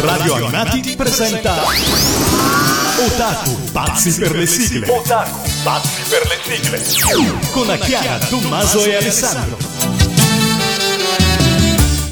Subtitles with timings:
[0.00, 1.56] Radio Animati presenta
[3.04, 4.88] Otaku, pazzi per le sigle.
[4.88, 7.32] Otaku, pazzi per le sigle.
[7.50, 9.58] Con Chiara, Tommaso e Alessandro.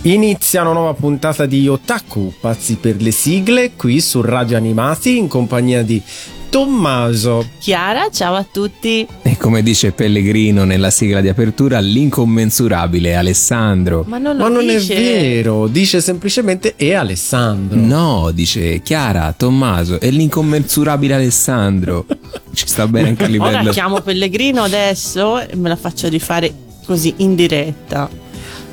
[0.03, 5.29] Inizia una nuova puntata di Otaku, pazzi per le sigle, qui su Radio Animati in
[5.29, 6.03] compagnia di
[6.51, 7.49] Tommaso.
[7.59, 9.09] Chiara, ciao a tutti.
[9.37, 14.03] E come dice Pellegrino nella sigla di apertura, l'incommensurabile Alessandro.
[14.07, 14.95] Ma non, Ma non dice.
[14.95, 17.79] è vero, dice semplicemente e Alessandro.
[17.79, 22.07] No, dice Chiara, Tommaso e l'incommensurabile Alessandro.
[22.55, 23.59] Ci sta bene anche a livello.
[23.61, 26.51] Ora chiamo Pellegrino adesso e me la faccio rifare
[26.87, 28.09] così in diretta.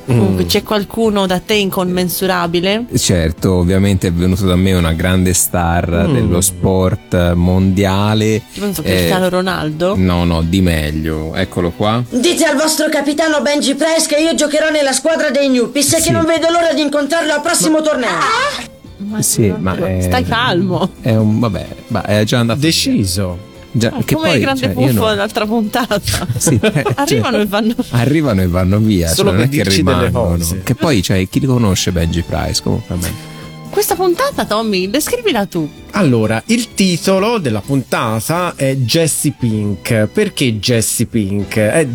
[0.06, 2.84] Comunque c'è qualcuno da te incommensurabile?
[2.96, 8.26] Certo, ovviamente è venuto da me una grande star dello sport mondiale.
[8.34, 9.94] Io penso Eh, Cristiano Ronaldo.
[9.96, 11.34] No, no, di meglio.
[11.34, 12.02] Eccolo qua.
[12.08, 16.06] Dite al vostro capitano Benji Price che io giocherò nella squadra dei Newpies e Sì.
[16.08, 18.08] che non vedo l'ora di incontrarlo al prossimo torneo.
[18.98, 20.90] Ma Sì, ma è- Stai calmo.
[21.00, 22.60] È un vabbè, ma è già andato.
[22.60, 23.52] Deciso.
[23.76, 26.26] Già, Ah, che come poi il grande cioè, io buffo dell'altra puntata.
[26.38, 27.74] Sì, eh, Arrivano cioè, e vanno.
[27.90, 29.08] Arrivano e vanno via.
[29.08, 30.36] Solo cioè, non per è che dirci delle rimangono.
[30.36, 30.60] cose.
[30.62, 32.62] Che poi, cioè, chi li conosce Benji Price?
[32.62, 33.32] Comunque a me.
[33.70, 35.68] Questa puntata, Tommy, descrivila tu.
[35.92, 40.06] Allora, il titolo della puntata è Jessie Pink.
[40.12, 41.56] Perché Jessie Pink?
[41.58, 41.86] È-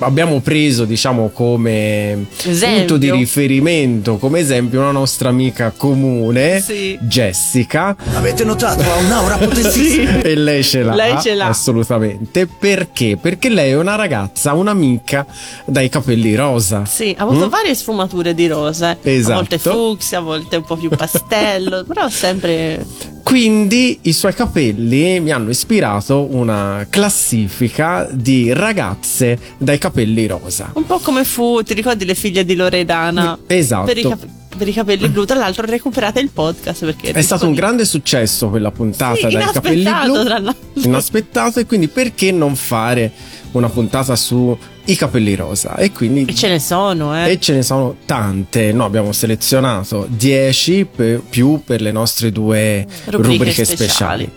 [0.00, 2.78] abbiamo preso, diciamo, come Esempio.
[2.78, 6.98] punto di riferimento, come esempio, una nostra amica comune, Sì.
[7.00, 7.96] Jessica.
[8.14, 8.82] Avete notato?
[8.82, 10.20] Ha un'aura potentissima.
[10.20, 11.46] E lei ce l'ha, Lei ce l'ha.
[11.46, 12.46] assolutamente.
[12.46, 13.16] Perché?
[13.20, 15.26] Perché lei è una ragazza, un'amica
[15.64, 16.84] dai capelli rosa.
[16.84, 18.96] Sì, ha avuto varie sfumature di rosa.
[19.02, 19.32] Esatto.
[19.32, 22.84] A volte fucsia, a volte un po' più pastello, però sempre
[23.22, 30.70] Quindi i suoi capelli mi hanno ispirato una classifica di ragazze dai capelli rosa.
[30.74, 33.38] un po' come fu, ti ricordi le figlie di Loredana?
[33.46, 33.86] Esatto.
[33.86, 37.46] Per i, cap- per i capelli blu, tra l'altro recuperate il podcast perché È stato
[37.46, 40.52] un grande successo quella puntata Sì, dai capelli blu.
[40.84, 43.12] Inaspettato e quindi perché non fare
[43.52, 45.76] una puntata su i capelli rosa?
[45.76, 47.30] E quindi E ce ne sono, eh.
[47.32, 52.86] E ce ne sono tante, noi abbiamo selezionato 10 per- più per le nostre due
[53.06, 54.30] rubriche, Rubriche speciali.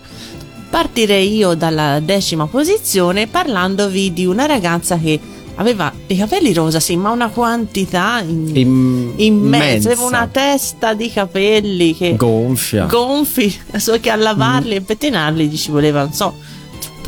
[0.68, 5.18] Partirei io dalla decima posizione parlandovi di una ragazza che
[5.58, 9.88] aveva dei capelli rosa, sì, ma una quantità in- Im- immensa.
[9.90, 12.84] Aveva una testa di capelli che gonfia.
[12.86, 14.76] gonfi, so che a lavarli Mm.
[14.76, 16.34] e pettinarli gli ci voleva, non so,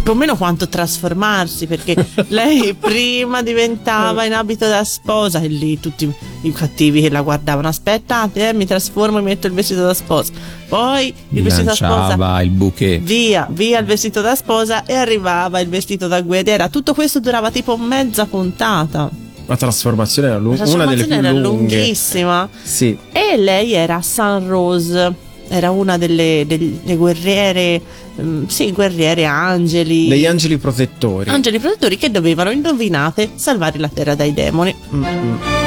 [0.09, 1.95] più o meno quanto trasformarsi, perché
[2.29, 6.11] lei prima diventava in abito da sposa e lì tutti
[6.45, 10.33] i cattivi che la guardavano, aspettate, eh, mi trasformo e metto il vestito da sposa.
[10.67, 13.03] Poi il vestito da sposa il bouquet.
[13.03, 16.71] via, via il vestito da sposa e arrivava il vestito da guerriera.
[16.71, 19.11] Tutto questo durava tipo mezza puntata.
[19.45, 21.77] La trasformazione era lu- La una delle più trasformazione era lunghe.
[21.77, 22.49] lunghissima.
[22.63, 22.99] Sì.
[23.13, 25.15] E lei era San Rose,
[25.49, 27.81] era una delle, delle guerriere,
[28.21, 30.09] mm, sì, guerriere angeli.
[30.09, 31.31] Degli angeli protettori.
[31.31, 34.75] Angeli protettori che dovevano, indovinate, salvare la terra dai demoni.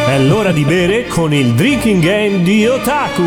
[0.07, 3.23] È l'ora di bere con il drinking game di Otaku.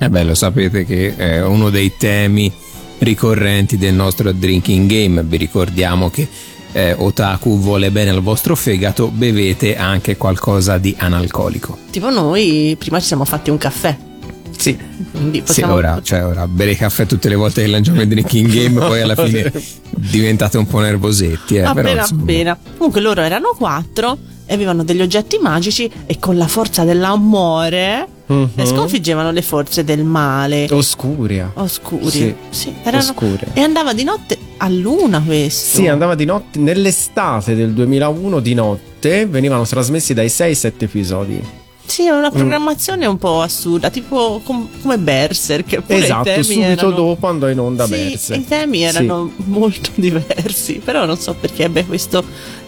[0.00, 2.52] Eh beh, lo sapete che è uno dei temi
[2.98, 5.22] ricorrenti del nostro drinking game.
[5.22, 6.28] Vi ricordiamo che
[6.72, 11.76] eh, Otaku vuole bene al vostro fegato, bevete anche qualcosa di analcolico.
[11.90, 14.07] Tipo noi prima ci siamo fatti un caffè.
[14.56, 14.76] Sì.
[15.10, 15.74] Quindi Sì, possiamo...
[15.74, 19.16] ora, cioè, ora bere caffè tutte le volte che lanciamo il drinking game, poi alla
[19.22, 19.52] fine
[19.90, 21.56] diventate un po' nervosetti.
[21.56, 22.22] Eh, però, appena insomma.
[22.22, 22.58] appena.
[22.76, 28.66] Comunque loro erano quattro e avevano degli oggetti magici e con la forza dell'amore eh,
[28.66, 30.66] sconfiggevano le forze del male.
[30.70, 31.50] Oscuria.
[31.54, 32.34] Oscuri.
[32.50, 33.46] Sì, erano- oscure.
[33.54, 35.78] E andava di notte a luna questo.
[35.78, 36.58] Sì, andava di notte.
[36.58, 41.42] Nell'estate del 2001 di notte venivano trasmessi dai 6-7 episodi.
[41.88, 45.80] Sì, era una programmazione un po' assurda, tipo com- come Berserk.
[45.80, 48.40] Pure i esatto, temi subito erano- dopo andò in onda Sì, Berserk.
[48.40, 52.22] i temi erano molto diversi, però non so perché ebbe questo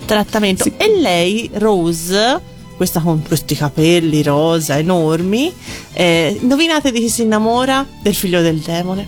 [0.06, 0.64] trattamento.
[0.64, 0.72] Sì.
[0.78, 2.40] E lei, Rose,
[2.76, 5.52] questa con questi capelli rosa enormi,
[5.92, 7.86] eh, indovinate di chi si innamora?
[8.02, 9.06] Del figlio del demone.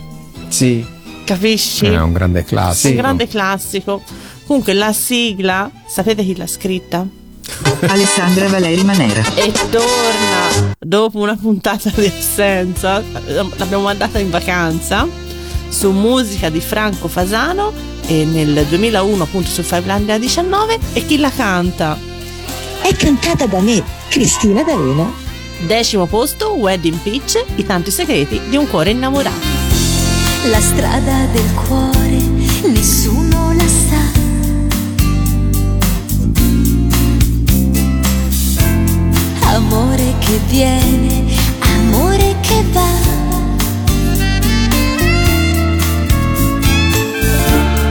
[0.49, 0.85] Sì.
[1.25, 1.85] Capisci?
[1.87, 2.89] È un grande classico.
[2.89, 4.01] Un grande classico.
[4.45, 7.07] Comunque la sigla, sapete chi l'ha scritta?
[7.87, 9.23] Alessandra Valeri Manera.
[9.35, 13.03] E torna dopo una puntata di assenza.
[13.57, 15.07] L'abbiamo mandata in vacanza
[15.69, 17.73] su musica di Franco Fasano
[18.05, 21.97] e nel 2001 appunto su Fivelandia 19 e chi la canta?
[22.81, 25.11] È cantata da me, Cristina D'Arena.
[25.65, 29.61] Decimo posto Wedding Peach, i tanti segreti di un cuore innamorato.
[30.49, 32.19] La strada del cuore
[32.65, 34.02] nessuno la sa.
[39.65, 41.23] amore che viene,
[41.59, 42.91] amore che va.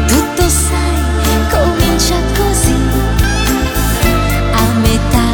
[0.07, 1.01] Tutto sai,
[1.51, 2.75] comincia così,
[4.53, 5.29] a metà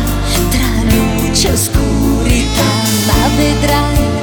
[0.50, 2.70] tra luce e oscurità,
[3.06, 4.17] ma vedrai.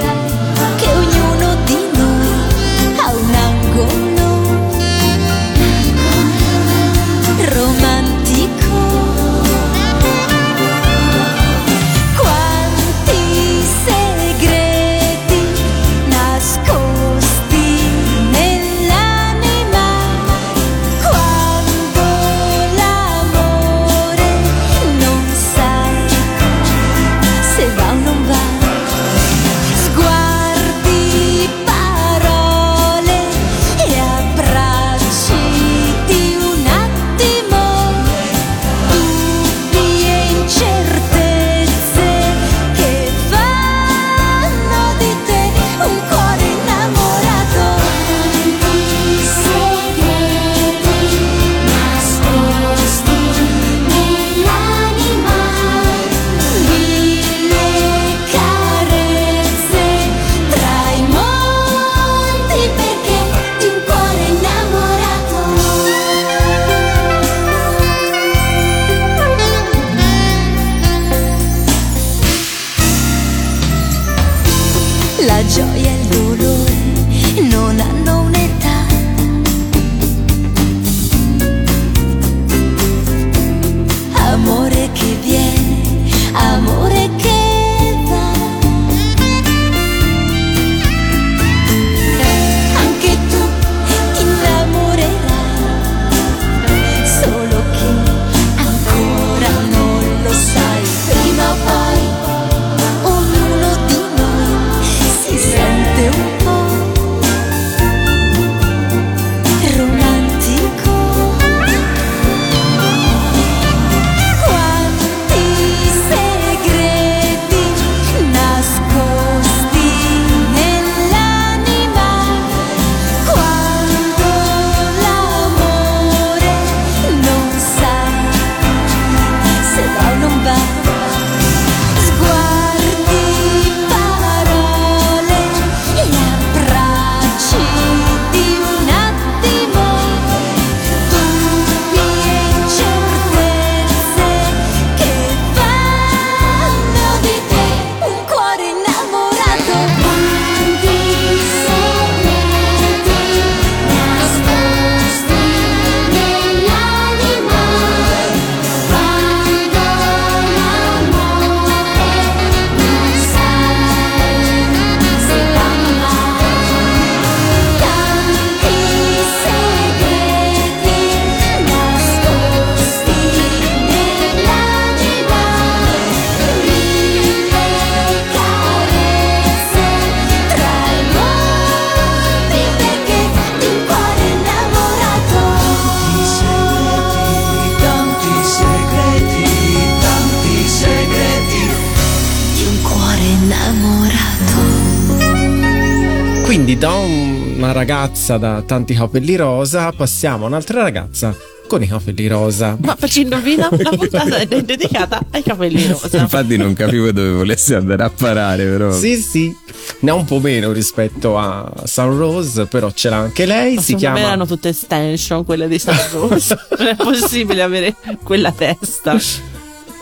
[198.26, 201.36] Ragazza da tanti capelli rosa passiamo a un'altra ragazza
[201.68, 202.76] con i capelli rosa.
[202.82, 206.18] Ma per chi indovina, la puntata è dedicata ai capelli rosa.
[206.18, 208.92] Infatti non capivo dove volesse andare a parare, però.
[208.92, 209.56] Sì, sì,
[210.00, 213.76] ne ha un po' meno rispetto a Sun Rose, però ce l'ha anche lei.
[213.76, 216.58] Ma si secondo me chiama erano tutte extension quelle di San Rose.
[216.80, 219.18] non è possibile avere quella testa.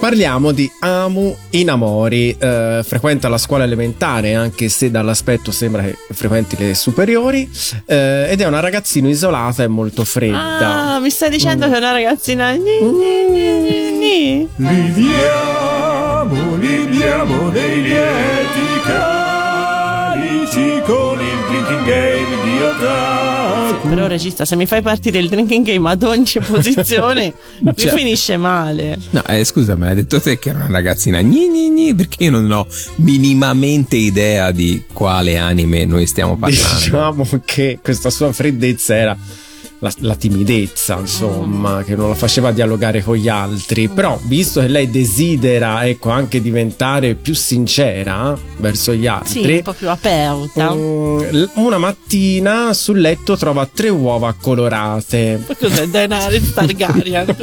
[0.04, 6.58] Parliamo di Amu Inamori, eh, frequenta la scuola elementare anche se dall'aspetto sembra che frequenti
[6.58, 7.50] le superiori
[7.86, 10.96] eh, ed è una ragazzina isolata e molto fredda.
[10.96, 12.52] Ah, mi stai dicendo che è una ragazzina.
[14.58, 15.38] Liviamo,
[16.58, 18.82] liviamo dei lieti
[20.54, 23.88] carici con il drinking game di Otaku.
[23.90, 28.38] Però, regista, se mi fai partire il drinking game ad ogni posizione, mi Cioè- finisce
[28.38, 28.98] male.
[29.12, 32.26] No, eh, scusa, ma hai detto te che era una ragazzina gni gni gni, perché
[32.26, 32.68] io non ho
[32.98, 36.76] minimamente idea di quale anime noi stiamo parlando.
[36.80, 39.18] Diciamo che questa sua freddezza era
[39.84, 43.90] la, la timidezza, insomma, che non la faceva dialogare con gli altri.
[43.90, 49.56] Però, visto che lei desidera, ecco, anche diventare più sincera verso gli Sì, altri.
[49.58, 50.74] un po' più aperta.
[50.74, 55.44] mm, l- una mattina sul letto trova tre uova colorate.
[55.46, 57.36] Ma Cos'è Daenerys Targaryen?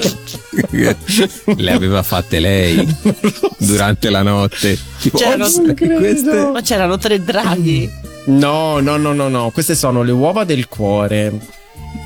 [1.56, 2.86] Le aveva fatte lei
[3.58, 4.78] durante la notte.
[5.14, 7.88] C'erano- "Ops, queste- Ma c'erano tre draghi.
[8.26, 9.50] No, no, no, no, no.
[9.50, 11.58] Queste sono le uova del cuore.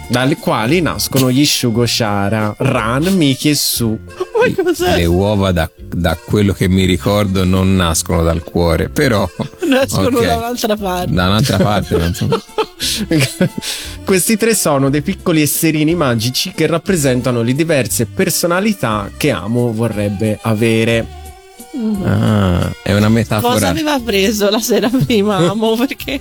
[0.06, 3.98] Dalle quali nascono gli Shugoshara, Ran, Miki e Su.
[4.06, 4.96] Ma cos'è?
[4.96, 9.28] Le uova da, da quello che mi ricordo non nascono dal cuore, però
[9.68, 10.24] Nascono ok.
[10.26, 11.12] da un'altra parte.
[11.12, 12.28] da un'altra parte non so.
[14.04, 20.38] Questi tre sono dei piccoli esserini magici che rappresentano le diverse personalità che Amo vorrebbe
[20.42, 21.22] avere.
[22.04, 23.68] Ah, è una Cosa metafora.
[23.68, 25.74] aveva preso la sera prima, amo?
[25.76, 26.20] Perché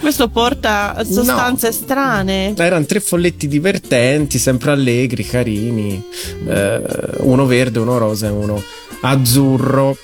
[0.00, 2.54] questo porta a sostanze strane.
[2.56, 6.02] Erano tre folletti divertenti, sempre allegri, carini.
[6.46, 6.82] Eh,
[7.18, 8.62] uno verde, uno rosa e uno
[9.00, 9.96] azzurro.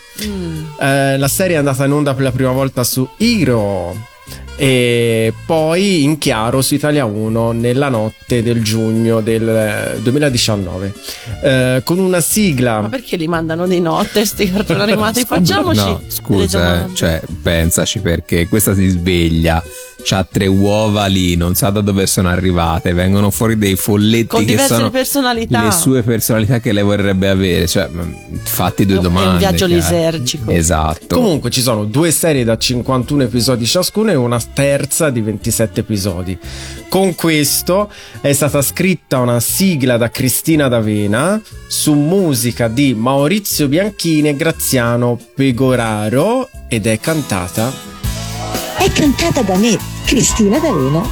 [0.81, 4.13] Eh, la serie è andata in onda per la prima volta su Hero
[4.57, 10.93] e poi in chiaro su Italia 1 nella notte del giugno del eh, 2019
[11.43, 15.25] eh, con una Ma sigla perché li mandano di notte sti cartoni animati?
[15.25, 16.95] Facciamoci No, scusa, eh, domande.
[16.95, 19.61] cioè, pensaci perché questa si sveglia,
[20.05, 24.41] c'ha tre uova lì, non sa da dove sono arrivate, vengono fuori dei folletti con
[24.41, 25.65] che diverse sono personalità.
[25.65, 28.07] le sue personalità che lei vorrebbe avere, cioè, ma,
[28.43, 29.39] fatti due È un domande.
[29.39, 29.75] viaggio chiaro.
[29.75, 30.51] lisergico.
[30.51, 31.17] Esatto.
[31.17, 36.39] Comunque ci sono due serie da 51 episodi ciascuna e una terza di 27 episodi.
[36.89, 44.29] Con questo è stata scritta una sigla da Cristina D'Avena su musica di Maurizio Bianchini
[44.29, 47.93] e Graziano Pegoraro ed è cantata
[48.85, 51.03] è cantata da me, Cristina D'Avena.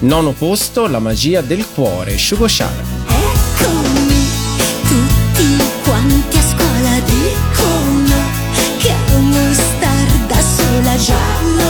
[0.00, 2.82] Nono posto, la magia del cuore, Shugo Shara.
[3.06, 4.26] Eccomi,
[4.88, 8.16] tutti quanti a scuola dicono
[8.78, 11.69] che amo star da sola, già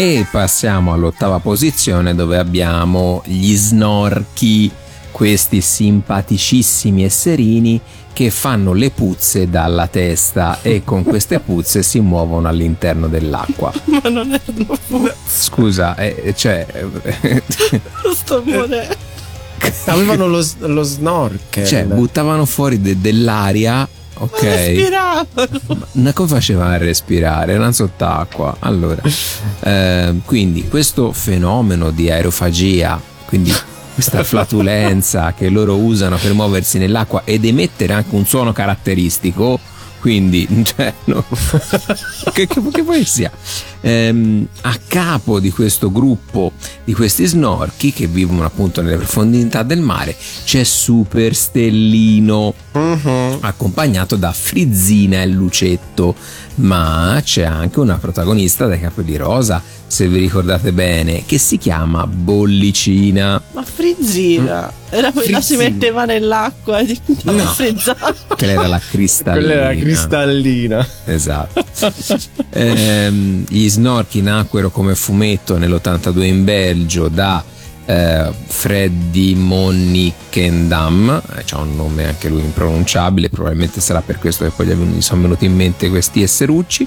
[0.00, 4.70] E passiamo all'ottava posizione dove abbiamo gli snorchi,
[5.10, 7.78] questi simpaticissimi esserini
[8.10, 13.70] che fanno le puzze dalla testa e con queste puzze si muovono all'interno dell'acqua.
[13.84, 16.66] Ma non erano Scusa, eh, cioè...
[18.14, 18.96] sto morendo.
[19.84, 21.66] Avevano lo, lo snorkel.
[21.66, 23.86] cioè, buttavano fuori de- dell'aria,
[24.20, 24.42] ok?
[24.42, 25.86] Respiravano.
[25.92, 27.54] Ma come facevano a respirare?
[27.54, 28.56] Erano sott'acqua.
[28.60, 29.02] Allora,
[29.60, 33.52] ehm, quindi questo fenomeno di aerofagia, quindi
[33.94, 39.58] questa flatulenza che loro usano per muoversi nell'acqua ed emettere anche un suono caratteristico.
[40.00, 41.24] Quindi, cioè, no.
[42.32, 43.30] che, che, che poi sia
[43.82, 46.52] Ehm, a capo di questo gruppo
[46.84, 52.52] di questi snorchi che vivono appunto nelle profondità del mare c'è Super Stellino
[53.40, 56.14] accompagnato da Frizzina e Lucetto
[56.56, 62.06] ma c'è anche una protagonista dai capelli rosa se vi ricordate bene che si chiama
[62.06, 64.70] Bollicina Ma frizzina.
[64.90, 65.62] Era quella si Frizzina.
[65.70, 67.44] metteva nell'acqua e diventava No.
[67.50, 68.14] frizzata.
[68.36, 70.86] che lei era la cristallina Quella era cristallina.
[71.06, 71.64] Esatto.
[72.52, 77.42] Ehm, gli snorchi nacquero come fumetto nell'82 in Belgio da
[77.86, 84.50] eh, Freddy Monickendam, eh, c'ha un nome anche lui impronunciabile, probabilmente sarà per questo che
[84.50, 86.86] poi gli, sono venuti in mente questi esserucci.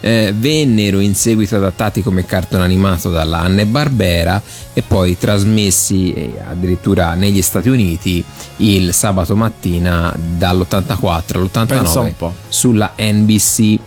[0.00, 4.40] eh, vennero in seguito adattati come cartone animato dalla Anne Barbera
[4.74, 8.22] e poi trasmessi eh, addirittura negli Stati Uniti
[8.58, 11.22] il sabato mattina dall'84
[11.66, 12.34] Pensa all'89 un po'.
[12.48, 13.78] sulla NBC.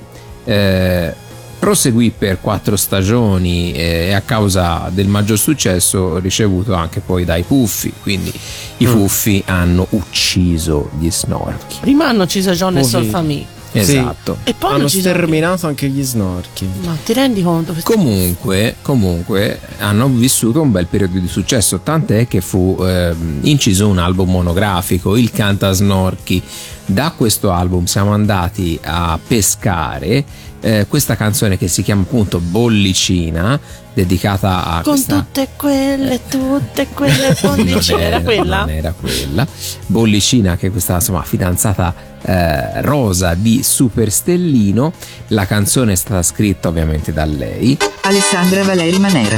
[0.48, 1.14] Eh,
[1.60, 7.44] proseguì per quattro stagioni eh, e a causa del maggior successo ricevuto anche poi dai
[7.44, 8.32] Puffi, quindi
[8.78, 8.92] i Mm.
[8.92, 11.78] Puffi hanno ucciso gli Snorchi.
[11.82, 13.04] Prima hanno ucciso John e Poveri.
[13.04, 13.48] Solfami.
[13.82, 14.38] Esatto.
[14.44, 16.68] E poi hanno sterminato anche gli snorchi.
[16.84, 17.72] Ma ti rendi conto?
[17.74, 23.88] Questo- Comunque, comunque hanno vissuto un bel periodo di successo, tant'è che fu ehm, inciso
[23.88, 26.42] un album monografico, il Canta Snorchi.
[26.90, 30.24] Da questo album siamo andati a pescare
[30.62, 33.60] eh, questa canzone che si chiama appunto Bollicina,
[33.94, 38.02] dedicata a Con questa tutte quelle, tutte quelle non bollicine.
[38.02, 38.60] Era quella?
[38.60, 39.48] non era quella.
[39.88, 44.94] Bollicina, che è questa insomma, fidanzata eh, rosa di Superstellino.
[45.28, 47.78] La canzone è stata scritta ovviamente da lei.
[48.02, 49.38] Alessandra Valeri Manera.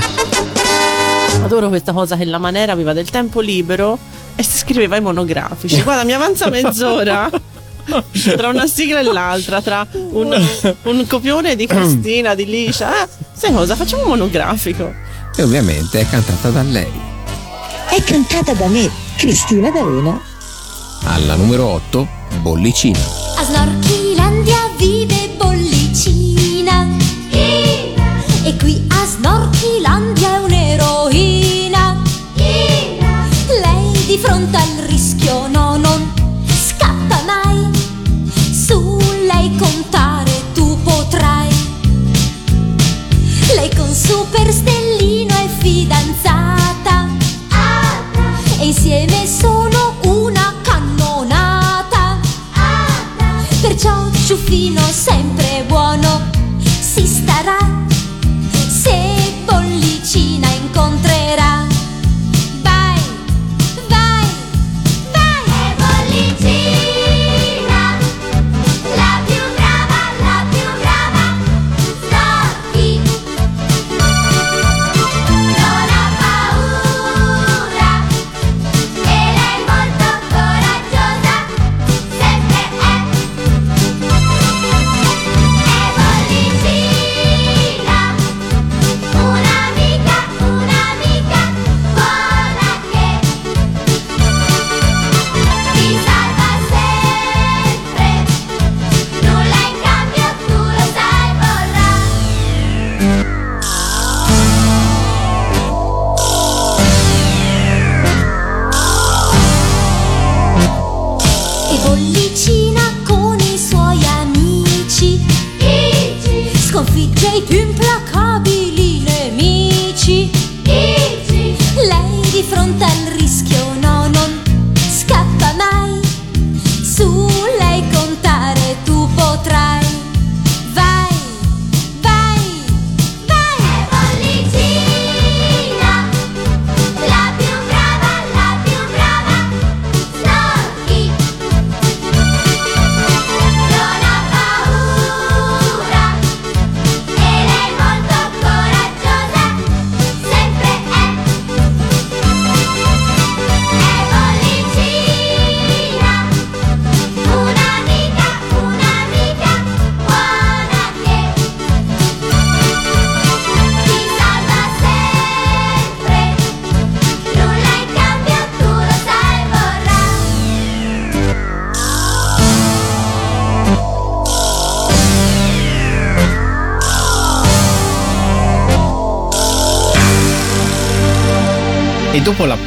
[1.44, 3.98] Adoro questa cosa che la Manera aveva del tempo libero
[4.36, 5.82] e si scriveva i monografici.
[5.82, 7.30] Guarda, mi avanza mezz'ora.
[8.38, 10.48] Tra una sigla e l'altra, tra un,
[10.84, 13.04] un copione di Cristina, di Licia.
[13.04, 13.76] Eh, sai cosa?
[13.76, 14.94] Facciamo un monografico.
[15.36, 16.92] E ovviamente è cantata da lei.
[17.90, 20.22] È cantata da me, Cristina D'Avena.
[21.06, 22.08] Alla numero 8,
[22.42, 23.00] Bollicina.
[23.38, 26.88] A Snorchilandia vive Bollicina
[27.32, 29.79] E qui a Snorchilandia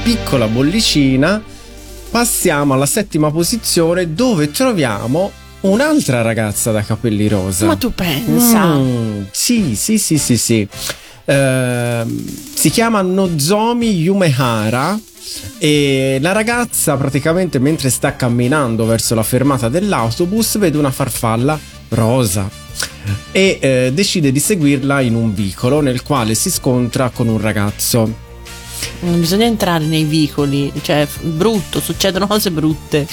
[0.02, 1.40] piccola bollicina
[2.10, 7.66] passiamo alla settima posizione dove troviamo un'altra ragazza da capelli rosa.
[7.66, 8.74] Ma tu pensa?
[8.74, 10.68] Mm, sì, sì, sì, sì, sì.
[11.24, 14.98] Ehm, si chiama Nozomi Yumehara
[15.58, 21.56] e la ragazza praticamente mentre sta camminando verso la fermata dell'autobus vede una farfalla
[21.90, 22.50] rosa
[23.30, 28.30] e eh, decide di seguirla in un vicolo nel quale si scontra con un ragazzo.
[29.00, 33.06] Non bisogna entrare nei vicoli, cioè brutto, succedono cose brutte.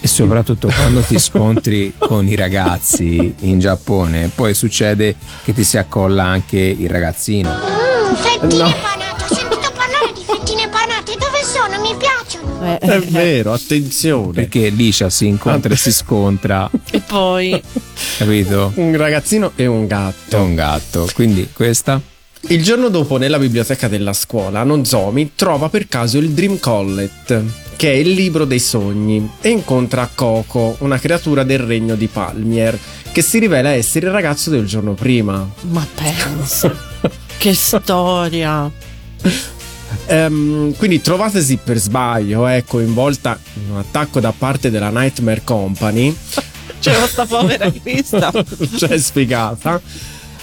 [0.00, 5.78] E soprattutto quando ti scontri con i ragazzi in Giappone, poi succede che ti si
[5.78, 7.50] accolla anche il ragazzino.
[8.14, 8.70] fettine No.
[8.70, 11.80] panate, ho sentito parlare di fettine panate, dove sono?
[11.80, 12.64] Mi piacciono.
[12.64, 14.32] Eh, È vero, attenzione.
[14.32, 17.60] Perché Liscia si incontra e si scontra E poi
[18.18, 18.72] capito?
[18.76, 20.36] Un ragazzino e un gatto.
[20.40, 21.08] un gatto.
[21.14, 22.00] Quindi questa?
[22.48, 27.42] Il giorno dopo, nella biblioteca della scuola, Nozomi trova per caso il Dream Collet,
[27.76, 32.78] che è il libro dei sogni, e incontra Coco, una creatura del regno di Palmier,
[33.10, 35.48] che si rivela essere il ragazzo del giorno prima.
[35.70, 36.72] Ma pensa.
[37.36, 38.70] che storia.
[40.06, 46.14] Ehm, quindi trovatesi per sbaglio, eh, coinvolta in un attacco da parte della Nightmare Company,
[46.80, 48.30] C'è questa povera Crista.
[48.76, 49.80] cioè spiegata.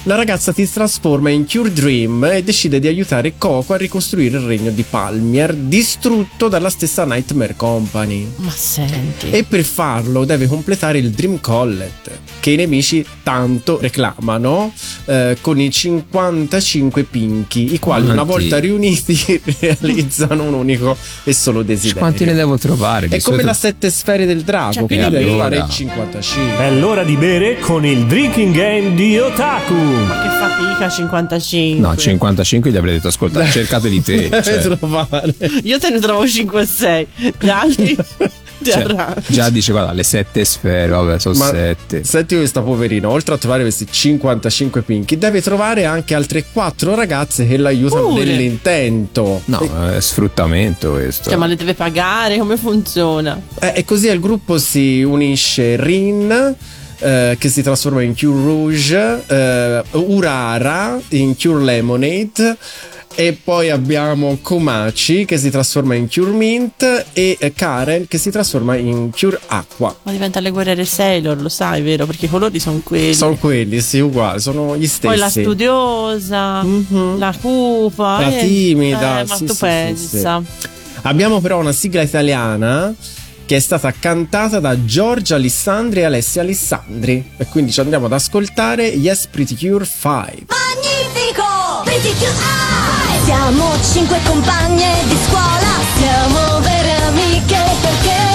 [0.05, 4.43] La ragazza si trasforma in Cure Dream e decide di aiutare Coco a ricostruire il
[4.43, 8.27] regno di Palmier, distrutto dalla stessa Nightmare Company.
[8.35, 9.29] Ma senti.
[9.29, 12.11] E per farlo deve completare il Dream Collet,
[12.41, 14.73] che i nemici tanto reclamano,
[15.05, 18.31] eh, con i 55 pinchi, i quali una Quanti?
[18.49, 19.17] volta riuniti
[19.59, 21.99] realizzano un unico e solo desiderio.
[21.99, 23.05] Quanti ne devo trovare?
[23.05, 26.57] È come solito- la sette sfere del drago, Cioè, quindi devi fare il 55.
[26.57, 29.91] È l'ora di bere con il drinking game di Otaku.
[29.95, 31.79] Ma che fatica 55.
[31.87, 34.29] No, 55 gli avrei detto ascolta, cercate di te.
[34.43, 34.77] Cioè.
[35.63, 37.07] Io te ne trovo 5 o 6.
[37.39, 37.97] Gli altri
[38.63, 43.35] Cioè, già dice guarda le sette sfere vabbè sono Ma sette senti questa poverina, oltre
[43.35, 48.23] a trovare questi 55 pinchi, deve trovare anche altre 4 ragazze che l'aiutano Pure.
[48.23, 49.41] nell'intento.
[49.45, 52.37] no è sfruttamento questo Cioè, ma le deve pagare?
[52.37, 53.39] Come funziona?
[53.59, 56.55] Eh, e così al gruppo si unisce Rin.
[57.03, 62.57] Eh, che si trasforma in Cure Rouge, eh, Urara in Cure Lemonade
[63.15, 68.31] e poi abbiamo Komachi che si trasforma in Cure Mint e eh, Karen che si
[68.31, 69.95] trasforma in Cure Acqua.
[70.03, 72.05] Ma diventa le guerriere Sailor, lo sai, vero?
[72.07, 73.13] Perché i colori sono quelli.
[73.13, 75.07] Sono quelli, sì, uguali, sono gli stessi.
[75.07, 77.19] Poi la studiosa, Mhm.
[77.19, 80.41] la cupa, La eh, timida, eh, ma sì, tu sì, pensa.
[81.03, 82.95] Abbiamo però una sigla italiana
[83.45, 87.31] che è stata cantata da Giorgia Alessandri e Alessia Alessandri.
[87.37, 90.45] E quindi ci andiamo ad ascoltare Yes Pretty Cure 5.
[90.47, 91.81] Magnifico!
[91.83, 93.23] Pretty cute eye!
[93.25, 98.32] Siamo cinque compagne di scuola, siamo vere amiche perché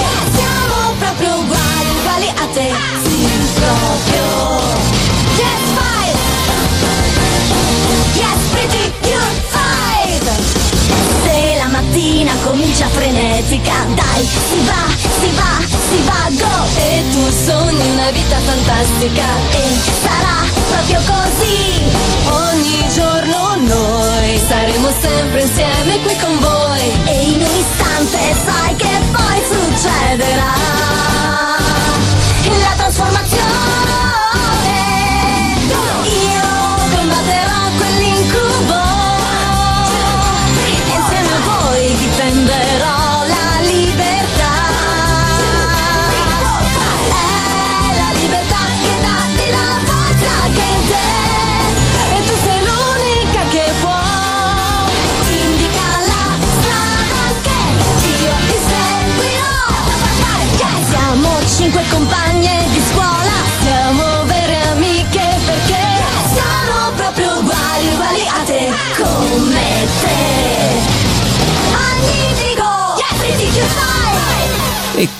[18.79, 21.83] fantastica e sarà proprio così.
[22.29, 26.91] Ogni giorno noi saremo sempre insieme qui con voi.
[27.05, 30.78] E in un istante sai che poi succederà.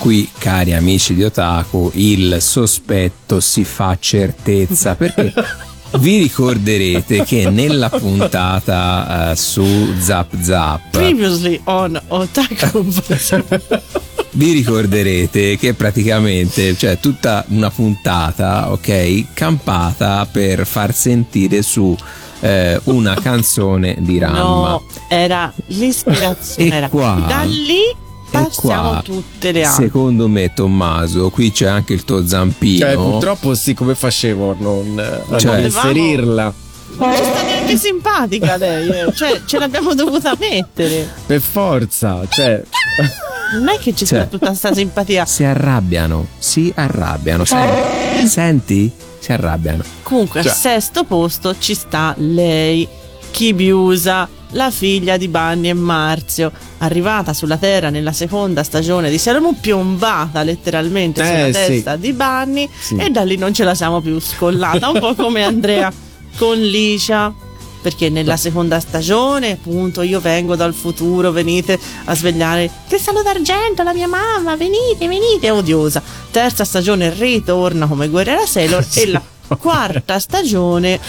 [0.00, 5.30] Qui cari amici di Otaku il sospetto si fa certezza perché
[6.00, 9.62] vi ricorderete che nella puntata eh, su
[9.98, 12.86] Zap Zap Previously on Otaku.
[14.32, 21.94] vi ricorderete che praticamente c'è tutta una puntata, ok, campata per far sentire su
[22.40, 24.38] eh, una canzone di Ramma.
[24.38, 26.74] no, era l'ispirazione.
[26.74, 29.84] Era- qua- da lì passiamo qua, tutte le altre.
[29.84, 32.84] Secondo me, Tommaso, qui c'è anche il tuo zampino.
[32.86, 34.98] Cioè, purtroppo sì, come facevo a non,
[35.30, 36.54] a Cioè- non inserirla?
[36.96, 39.12] Non ci sta neanche simpatica lei, eh.
[39.14, 41.08] cioè ce l'abbiamo dovuta mettere.
[41.26, 42.62] Per forza, cioè.
[43.52, 45.24] Non è che ci sia Cioè- tutta sta simpatia.
[45.24, 47.44] Si arrabbiano, si arrabbiano.
[47.44, 48.26] Senti?
[48.28, 48.92] Senti?
[49.18, 49.82] Si arrabbiano.
[50.02, 50.50] Comunque, Cioè.
[50.50, 52.86] al sesto posto ci sta lei,
[53.30, 59.42] Kibiusa, la figlia di Banni e Marzio, arrivata sulla Terra nella seconda stagione di Sailor
[59.42, 61.70] Moon, piombata letteralmente Eh, sulla sì.
[61.72, 62.96] testa di Banni Sì.
[62.96, 65.92] e da lì non ce la siamo più scollata, un po' come Andrea
[66.36, 67.32] con Licia.
[67.82, 73.94] Perché nella seconda stagione, appunto, io vengo dal futuro, venite a svegliare Cristallo d'argento, la
[73.94, 76.02] mia mamma, venite, venite, è odiosa.
[76.30, 79.22] Terza stagione ritorna come guerriera Sailor e la
[79.56, 81.00] quarta stagione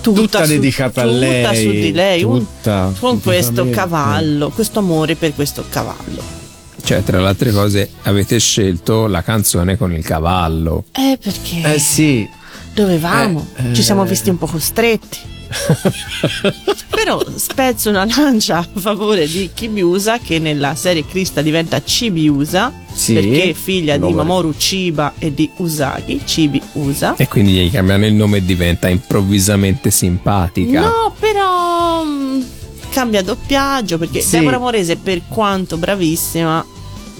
[0.00, 4.48] tutta, Tutta su- dedicata a tutta lei, su di lei un- tutta, con questo cavallo
[4.50, 6.38] questo amore per questo cavallo
[6.82, 10.84] Cioè, tra le altre cose, avete scelto la canzone con il cavallo.
[10.92, 12.26] Eh, perché Eh sì.
[12.74, 14.08] dovevamo, Eh, ci siamo eh.
[14.08, 15.18] visti un po' costretti.
[16.90, 23.14] Però spezzo una lancia a favore di Kibiusa che nella serie Krista diventa Cibiusa Sì.
[23.14, 24.12] perché è figlia di.
[24.12, 27.14] Mamoru Chiba e di Usagi, Cibi Usa.
[27.16, 30.80] E quindi gli cambiano il nome e diventa improvvisamente simpatica.
[30.80, 32.40] No, però mm,
[32.90, 34.38] cambia doppiaggio perché Sì.
[34.38, 36.64] Deborah Morese per quanto bravissima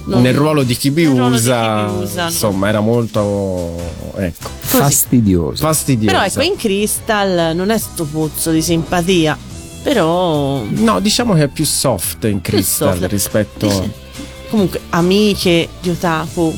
[0.05, 2.29] non- Nel ruolo di chi vi usa, Chi usa, no.
[2.29, 3.77] insomma, era molto
[4.17, 4.49] ecco.
[4.61, 5.63] Fastidioso.
[5.65, 6.13] fastidioso.
[6.15, 9.37] Però ecco in Crystal non è sto pozzo di simpatia,
[9.83, 13.11] però No, diciamo che è più soft in Crystal soft.
[13.11, 13.91] rispetto Dice-
[14.51, 16.57] comunque amiche di Otaku,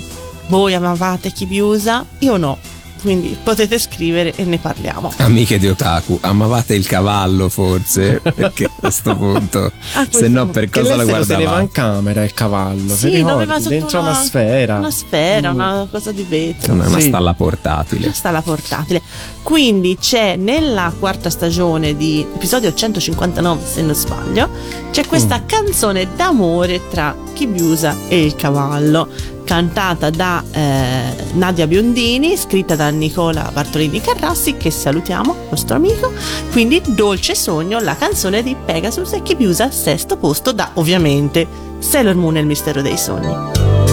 [0.49, 2.05] voi amavate chi vi usa?
[2.21, 2.59] Io no.
[3.03, 5.13] Quindi potete scrivere e ne parliamo.
[5.19, 8.21] Amiche di Otaku, amavate il cavallo forse?
[8.35, 11.63] Perché a questo punto, questo se no per cosa lo se lo teneva guardavate?
[11.63, 13.69] in camera il cavallo, Sì, ricordi?
[13.69, 14.77] dentro una, una- sfera.
[14.79, 15.55] Una sfera, Mm.
[15.55, 16.75] una cosa di vetro.
[16.75, 17.09] Una, una Sì.
[17.09, 18.13] stalla portatile.
[18.13, 19.03] sta la portatile.
[19.43, 24.49] Quindi c'è nella quarta stagione di episodio 159, se non sbaglio,
[24.93, 25.47] c'è questa Mm.
[25.47, 29.09] canzone d'amore tra Kibiusa e il cavallo,
[29.45, 36.13] cantata da eh, Nadia Biondini, scritta da Nicola Bartolini Carrassi, che salutiamo, nostro amico.
[36.51, 41.47] Quindi Dolce Sogno, la canzone di Pegasus e Kibiusa al sesto posto da ovviamente
[41.79, 43.35] Sailor Moon e il mistero dei sogni.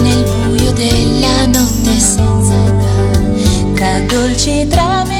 [0.00, 5.19] Nel buio della notte senza età, tra dolci trame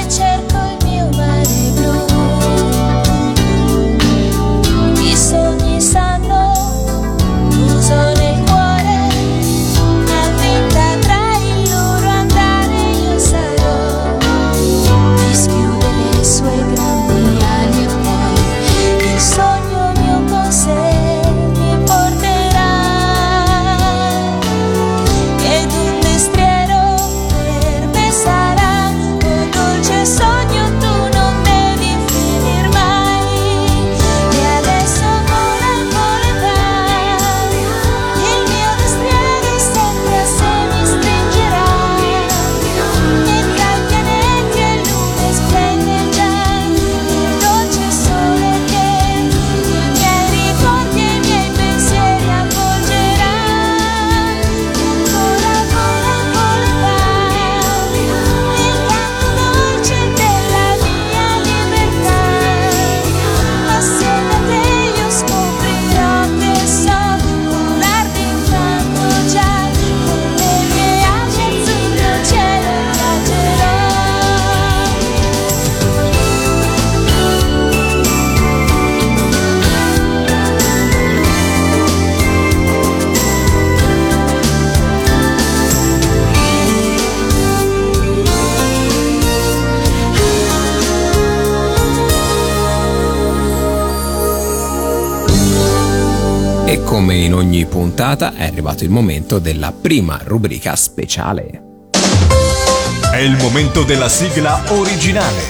[98.01, 101.89] puntata è arrivato il momento della prima rubrica speciale.
[103.13, 105.43] È il momento della sigla originale.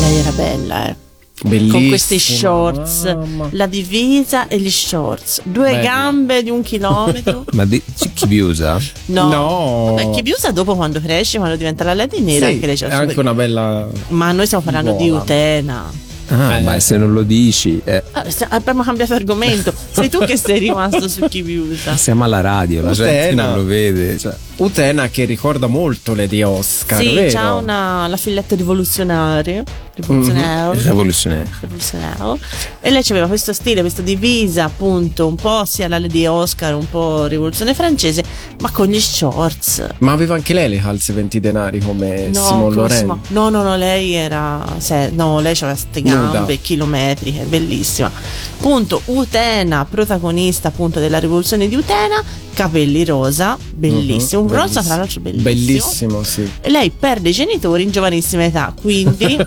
[0.00, 0.96] Lei era bella, eh.
[1.44, 1.78] Bellissimo.
[1.78, 3.48] con questi shorts, mamma.
[3.52, 5.80] la divisa e gli shorts, due Bella.
[5.80, 7.44] gambe di un chilometro.
[7.54, 7.80] Ma di,
[8.12, 8.80] chi vi usa?
[9.06, 9.94] No, No.
[9.94, 12.88] Vabbè, chi usa dopo quando cresce, quando diventa la lady nera, Sì, anche lei c'ha
[12.88, 15.22] è anche una bella Ma noi stiamo parlando di Buona.
[15.22, 16.10] Utena.
[16.32, 16.62] Ah, Eh.
[16.62, 19.72] ma se non lo dici, eh, Ah, abbiamo cambiato argomento.
[19.90, 21.94] Sei tu che sei rimasto su chi vi usa.
[21.96, 24.16] siamo alla radio, la gente non lo vede.
[24.18, 24.34] cioè.
[24.62, 27.30] Utena che ricorda molto Lady Oscar, Sì, vero?
[27.32, 29.62] c'ha una, la filletta rivoluzionaria.
[29.94, 30.80] Rivoluzionario.
[30.80, 31.50] Rivoluzionario.
[31.60, 32.38] rivoluzionario.
[32.80, 36.88] E lei aveva questo stile, questa divisa, appunto, un po' sia la Lady Oscar, un
[36.88, 38.22] po' rivoluzione francese,
[38.60, 39.86] ma con gli shorts.
[39.98, 42.96] Ma aveva anche lei le calze 20 denari come No, Simon come si Loren.
[42.96, 43.18] chiama?
[43.28, 44.64] no, no, no, lei era.
[44.78, 48.10] se- no, lei aveva queste gambe chilometriche, bellissima.
[48.58, 52.22] Punto, Utena, protagonista appunto della rivoluzione di Utena,
[52.62, 54.42] capelli rosa, bellissimo.
[54.42, 54.84] Un rosa, bellissimo.
[54.84, 55.42] tra l'altro, bellissimo.
[55.42, 56.50] Bellissimo, sì.
[56.60, 59.36] E lei perde i genitori in giovanissima età, quindi.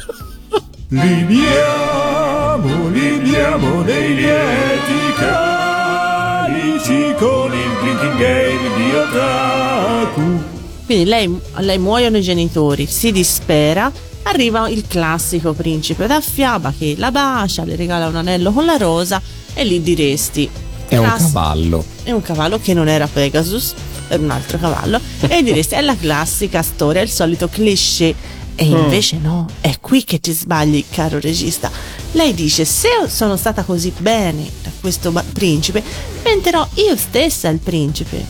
[0.88, 10.44] Liniamo, liniamo nei lieti calici con il drinking game di Otaku.
[10.86, 13.92] Quindi lei, lei muoiono i genitori, si dispera,
[14.24, 18.78] arriva il classico principe da fiaba che la bacia, le regala un anello con la
[18.78, 19.20] rosa
[19.56, 20.48] e lì diresti.
[20.88, 21.84] È un cavallo.
[22.04, 23.74] È un cavallo che non era Pegasus,
[24.08, 25.00] era un altro cavallo.
[25.28, 28.16] e diresti, è la classica storia, il solito cliché
[28.58, 28.76] E Mm.
[28.78, 31.70] invece no, è qui che ti sbagli, caro regista.
[32.14, 35.84] Lei dice: Se sono stata così bene da questo ba- principe,
[36.24, 38.26] diventerò io stessa il principe.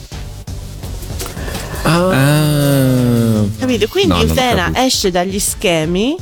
[1.83, 3.43] Ah.
[3.59, 3.87] Capito?
[3.87, 6.15] Quindi No, esce dagli schemi,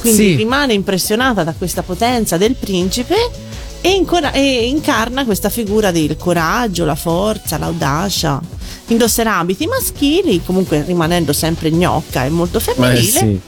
[0.00, 0.34] quindi Sì.
[0.34, 3.14] rimane impressionata da questa potenza del principe
[3.80, 8.40] e, incora- e incarna questa figura del coraggio, la forza, l'audacia.
[8.88, 13.00] Indosserà abiti maschili, comunque rimanendo sempre gnocca e molto Ma femminile.
[13.18, 13.40] sì.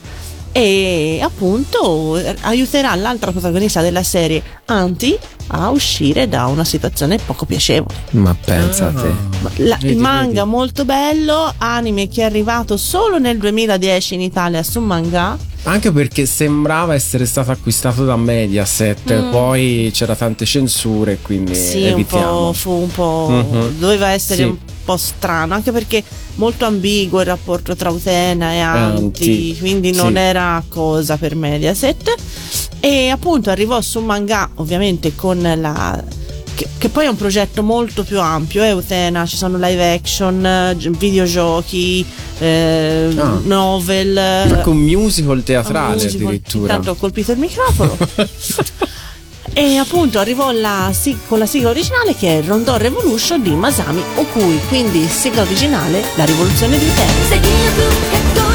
[0.54, 5.16] E appunto eh, aiuterà l'altra protagonista della serie, Anti,
[5.48, 7.94] a uscire da una situazione poco piacevole.
[8.10, 9.08] Ma pensa a te.
[9.40, 10.48] Ma la- Vedi, il manga vedi.
[10.54, 15.38] molto bello, anime che è arrivato solo nel 2010 in Italia su manga.
[15.64, 21.54] Anche perché sembrava essere stato acquistato da Mediaset, poi c'era tante censure, quindi Mm.
[21.54, 22.46] Sì, un evitiamo.
[22.46, 23.28] po', fu un po'.
[23.30, 23.78] Mhm.
[23.78, 24.48] doveva essere Sì.
[24.48, 26.02] un po' strano, anche perché
[26.34, 30.18] molto ambiguo il rapporto tra Utena e Anti, Anti, quindi non sì.
[30.18, 32.12] era cosa per Mediaset.
[32.80, 36.02] E appunto arrivò su manga, ovviamente con la.
[36.54, 40.44] Che, che poi è un progetto molto più ampio, è Utena, ci sono live action,
[40.44, 42.04] eh, gi- videogiochi,
[42.38, 43.40] eh, Ah.
[43.44, 44.16] novel.
[44.18, 46.14] Anche un musical teatrale musical.
[46.26, 46.62] addirittura.
[46.74, 47.96] Intanto ho colpito il microfono.
[49.54, 50.90] e appunto arrivò la
[51.28, 56.24] con la sigla originale che è Rondò Revolution di Masami Okui, quindi sigla originale La
[56.24, 58.51] rivoluzione di Utena.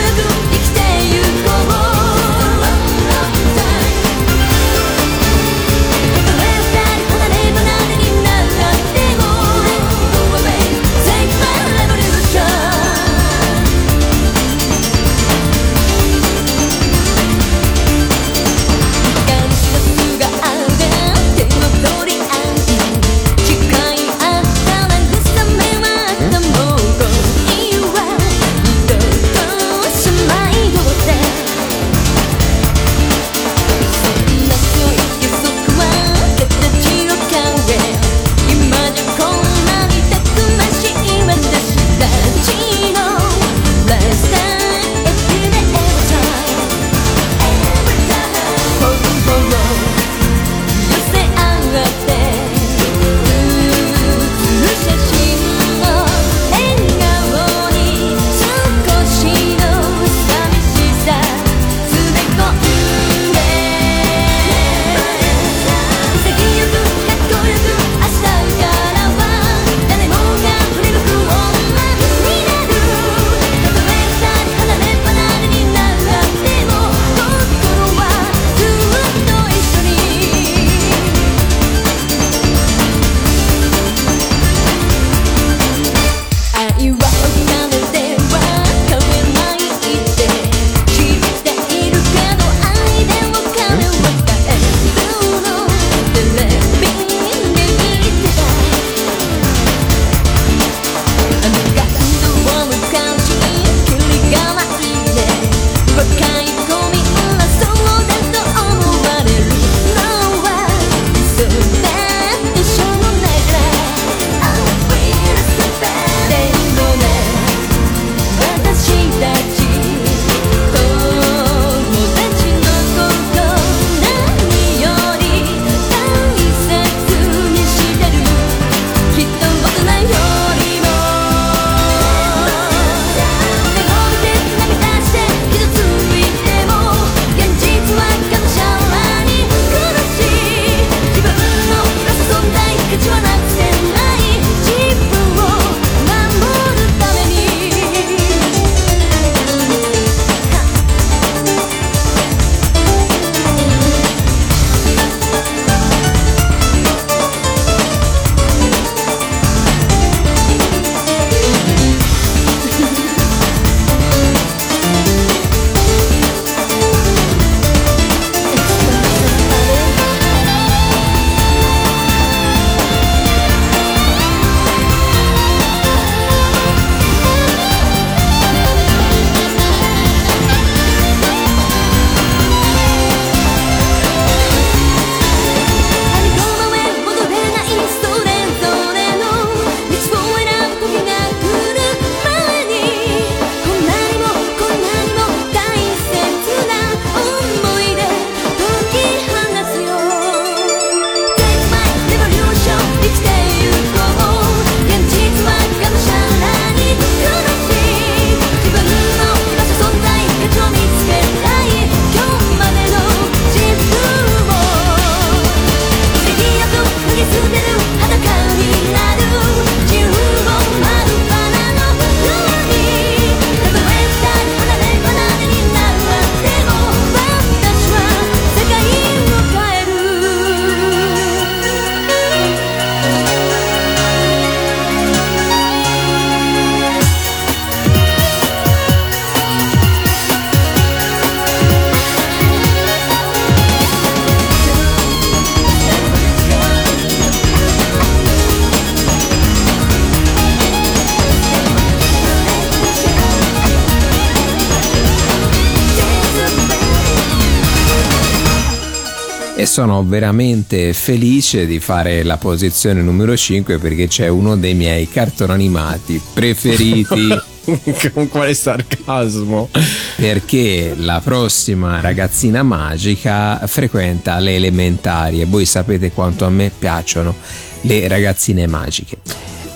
[259.77, 265.51] Sono veramente felice di fare la posizione numero 5 perché c'è uno dei miei cartoni
[265.51, 267.27] animati preferiti.
[268.11, 269.69] Con quale sarcasmo?
[270.15, 277.35] perché la prossima ragazzina magica frequenta le elementari e voi sapete quanto a me piacciono
[277.81, 279.17] le ragazzine magiche.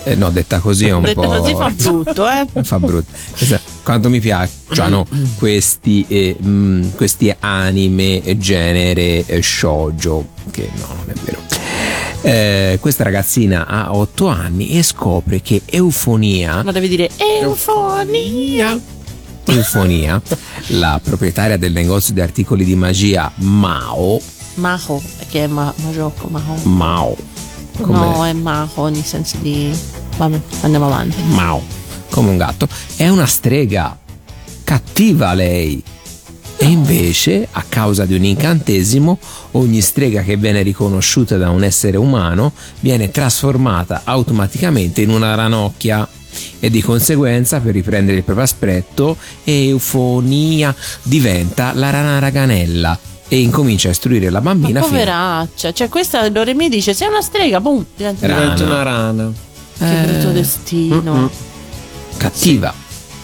[0.04, 1.28] Eh, no, detta così è un Detto po'.
[1.28, 2.47] così fa brutto, eh.
[2.64, 3.12] fa brutto.
[3.38, 3.70] Esatto.
[3.84, 4.20] Quanto mi
[4.72, 5.06] piacciono
[5.38, 11.40] questi, eh, mh, questi anime genere eh, shoujo, che no, non è vero.
[12.24, 18.80] Eh, questa ragazzina ha 8 anni e scopre che eufonia Ma devi dire eufonia.
[19.44, 20.22] Eufonia,
[20.68, 24.22] la proprietaria del negozio di articoli di magia Mao,
[24.56, 26.56] Maho, che è ma- Majoko, Maho.
[26.64, 27.18] Mao,
[27.82, 29.76] come, No, è Maho nel senso di...
[30.18, 31.20] Vabbè, andiamo avanti.
[31.30, 31.62] Mao,
[32.12, 32.68] come un gatto,
[32.98, 33.98] è una strega,
[34.72, 35.84] cattiva lei.
[36.56, 39.20] E invece, a causa di un incantesimo,
[39.52, 46.08] ogni strega che viene riconosciuta da un essere umano viene trasformata automaticamente in una ranocchia
[46.62, 52.98] e di conseguenza, per riprendere il proprio aspetto, eufonia diventa la rana raganella
[53.28, 57.22] e incomincia a istruire la Ma bambina fino poveraccia, cioè questa Doremi dice sei una
[57.22, 58.64] strega, boom, diventa Rana.
[58.64, 59.32] Una rana.
[59.78, 61.30] Che brutto Eh, destino.
[62.16, 62.81] cattiva.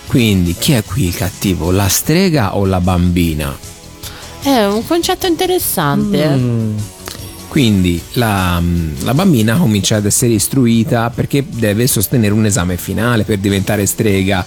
[0.08, 1.72] Quindi chi è qui il cattivo?
[1.72, 3.55] La strega o la bambina?
[4.41, 6.28] È un concetto interessante.
[6.28, 6.78] Mm.
[7.49, 8.62] Quindi la,
[9.03, 14.45] la bambina comincia ad essere istruita perché deve sostenere un esame finale per diventare strega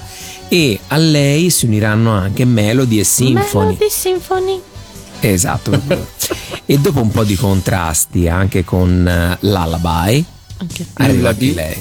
[0.49, 3.67] e a lei si uniranno anche Melody e Symphony.
[3.67, 4.61] Melody Symphony.
[5.21, 5.81] Esatto.
[6.67, 10.25] e dopo un po' di contrasti anche con eh, Lullaby,
[10.59, 11.77] Anche arriva anche lei.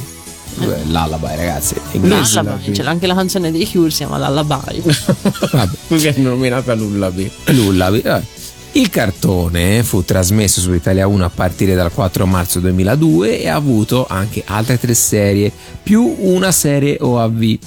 [0.61, 2.39] Eh, Lullaby ragazzi, in inglese.
[2.41, 4.81] Lullaby, c'è anche la canzone dei Cure, si chiama Lullaby.
[5.51, 5.69] Vabbè.
[5.87, 7.29] Qui è nominata Lullaby.
[7.45, 7.99] Lullaby.
[7.99, 8.37] eh.
[8.73, 13.55] Il cartone fu trasmesso su Italia 1 a partire dal 4 marzo 2002 e ha
[13.55, 17.57] avuto anche altre tre serie più una serie OAV.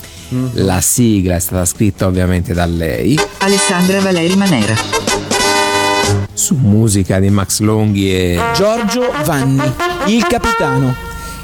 [0.52, 4.74] La sigla è stata scritta ovviamente da lei Alessandra Valeri Manera.
[6.32, 9.60] su musica di Max Longhi e- Giorgio Vanni,
[10.06, 10.94] il capitano.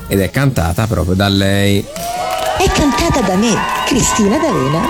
[0.09, 1.85] Ed è cantata proprio da lei.
[2.59, 3.55] È cantata da me,
[3.87, 4.81] Cristina D'Avena.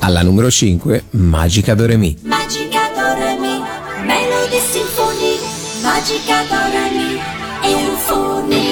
[0.00, 2.16] Alla numero 5, Magica Doremi.
[2.22, 3.62] Magica Doremi,
[4.04, 5.38] Melody Symphony,
[5.82, 7.20] Magica Doremi,
[7.62, 8.65] Eufonia,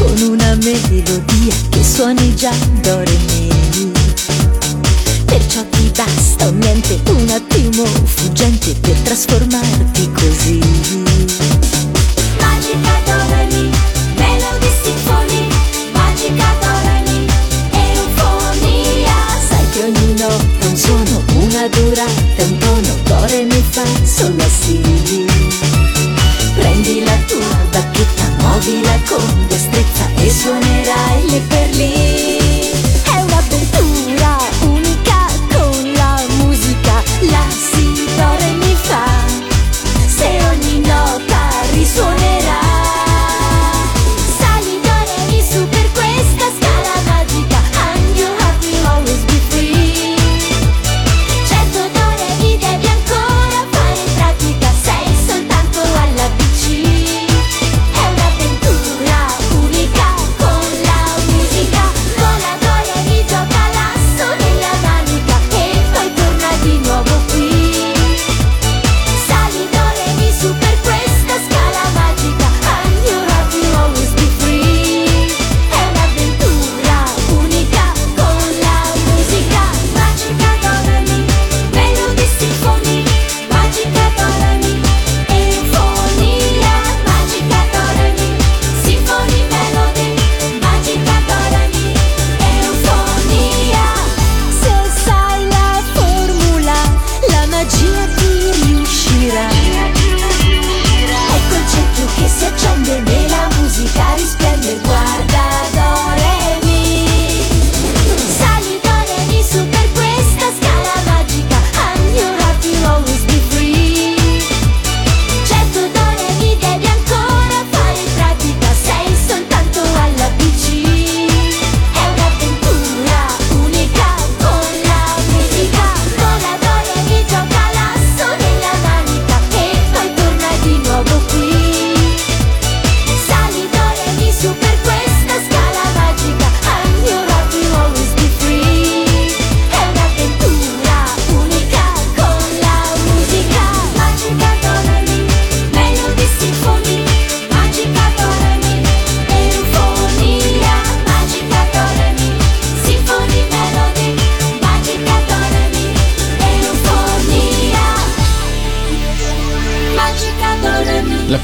[0.00, 3.92] con una melodia che suoni già do re mi.
[5.26, 10.58] Perciò ti basta un niente, un attimo fuggente per trasformarti così.
[12.40, 13.70] Magica Doremi,
[14.16, 15.46] Melody Symphony,
[15.92, 17.26] Magica Doremi,
[17.70, 19.18] Eufonia.
[19.48, 24.34] Sai che ogni notte un suono, una durata, un tono, do re mi fa sol
[24.36, 24.48] la
[28.60, 31.68] muovila con destrezza e suonerai lì per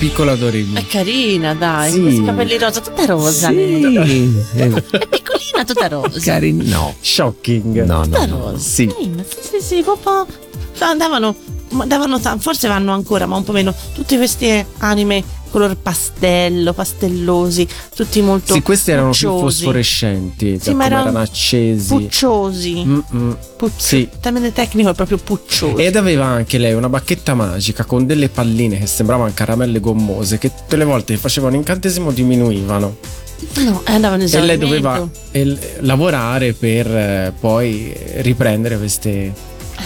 [0.08, 0.74] piccola Doremi.
[0.74, 1.96] È carina, dai, Sì.
[1.96, 3.48] con questi capelli rosa, tutta rosa.
[3.48, 3.54] Sì,
[4.54, 6.20] eh, È piccolina, tutta rosa.
[6.20, 7.84] carin- no, Shocking.
[7.84, 8.38] no, Tutta no.
[8.50, 8.58] rosa.
[8.58, 8.86] Sì.
[8.86, 10.26] Carina, Sì, sì, sì, proprio.
[10.78, 11.34] Andavano,
[11.70, 13.74] ma davano forse vanno ancora, ma un po' meno.
[13.94, 15.24] Tutte queste anime
[15.56, 18.52] color pastello, pastellosi, tutti molto.
[18.52, 19.54] Sì, questi erano più pucciosi.
[19.62, 21.88] fosforescenti, Sì, ma erano erano accesi.
[21.88, 22.84] Pucciosi.
[22.84, 23.36] Mm-mm.
[23.56, 23.96] Pucci- Sì.
[24.00, 25.82] Il termine tecnico è proprio pucciosi.
[25.82, 30.54] Ed aveva anche lei una bacchetta magica con delle palline che sembravano caramelle gommose che
[30.54, 32.96] tutte le volte che facevano incantesimo diminuivano.
[33.54, 39.32] No, eh, andavano in E lei doveva el- lavorare per eh, poi riprendere queste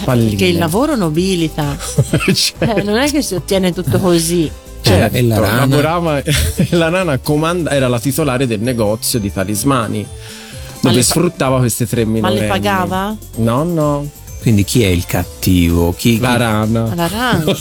[0.05, 0.31] palline.
[0.31, 1.77] Perché il lavoro nobilita.
[2.35, 4.51] Cioè, Eh, non è che si ottiene tutto così.
[4.83, 5.57] Certo, e la rana?
[5.66, 6.22] lavorava
[6.70, 10.07] la nana comanda- era la titolare del negozio di talismani
[10.81, 12.41] dove sfruttava queste tre Ma minorenni.
[12.41, 13.16] le pagava?
[13.37, 14.09] No, no,
[14.41, 15.93] Quindi chi è il cattivo?
[15.93, 16.91] Chi, la chi- rana.
[16.91, 17.45] Alla rana.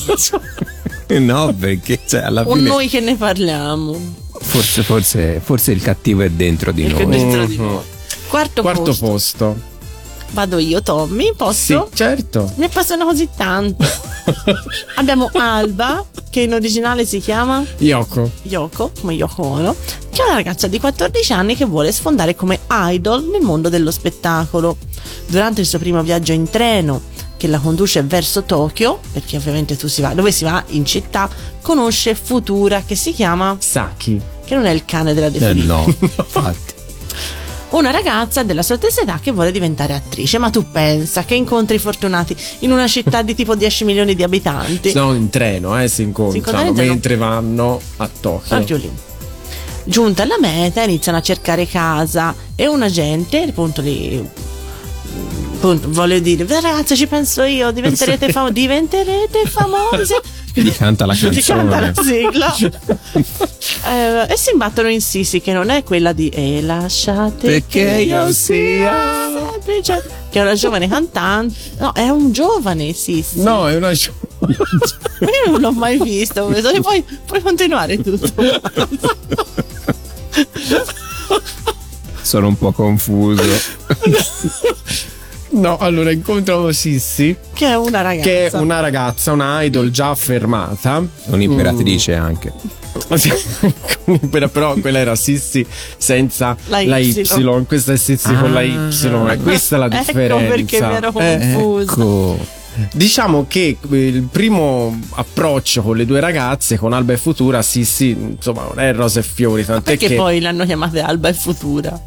[1.10, 3.98] No, perché cioè, alla O fine noi che ne parliamo.
[4.42, 7.06] forse, forse, forse il cattivo è dentro di noi.
[7.08, 7.66] dentro di Mhm.
[7.66, 7.82] noi.
[8.28, 9.06] Quarto, Quarto posto.
[9.08, 9.60] posto.
[10.32, 11.26] Vado io, Tommy.
[11.26, 11.90] Sì, Posso?
[11.94, 12.52] certo.
[12.56, 13.84] Mi appassiona così tanto.
[14.96, 18.30] Abbiamo Alba, che in originale si chiama Yoko.
[18.44, 19.76] Yoko, come Yoko Ono,
[20.12, 23.92] che è una ragazza di 14 anni che vuole sfondare come idol nel mondo dello
[23.92, 24.78] spettacolo.
[25.28, 27.02] Durante il suo primo viaggio in treno,
[27.38, 30.64] che la conduce verso Tokyo, perché ovviamente tu si va, dove si va?
[30.70, 31.30] In città,
[31.62, 34.22] conosce Futura, che si chiama, Saki.
[34.46, 36.74] che non è il cane della De Eh, no, infatti.
[37.72, 40.38] Una ragazza della sua stessa età che vuole diventare attrice.
[40.38, 44.94] Ma tu pensa che incontri fortunati in una città di tipo 10 milioni di abitanti?
[44.94, 46.92] No, in treno, eh, si incontrano incontrano in treno.
[46.92, 48.56] mentre vanno a Tokyo.
[48.56, 48.92] Proprio lì.
[49.84, 54.28] Giunta alla meta iniziano a cercare casa e un agente, appunto lì,
[55.60, 60.22] appunto, voglio dire, "Beh, ragazze ci penso io, diventerete, famo- diventerete famose.
[60.54, 62.08] Gli canta la Ti canta la canzone.
[62.08, 62.56] sigla.
[63.86, 68.02] Eh, e si imbattono in Sisi che non è quella di E lasciate Perché che
[68.02, 73.76] io sia semplice che è una giovane cantante no è un giovane Sisi No, è
[73.76, 74.08] una io
[75.48, 76.46] non l'ho mai visto
[76.82, 78.34] poi puoi continuare tutto
[82.22, 83.44] Sono un po' confuso.
[85.52, 90.10] No, allora incontrano Sissi, che è una ragazza che è una ragazza, una idol già
[90.10, 91.04] affermata.
[91.26, 92.54] Un'imperatrice anche.
[94.30, 95.66] però, però quella era Sissi
[95.98, 97.24] senza La la Y.
[97.26, 98.76] Y, questa è Sissi con la Y.
[99.30, 100.44] E questa è la differenza.
[100.44, 102.58] ecco perché mi ero Eh, confusa Ecco.
[102.94, 108.64] Diciamo che il primo approccio con le due ragazze, con Alba e Futura, Sissi, insomma,
[108.64, 112.00] non è rose e fiori, tant'è perché che poi l'hanno chiamata Alba e Futura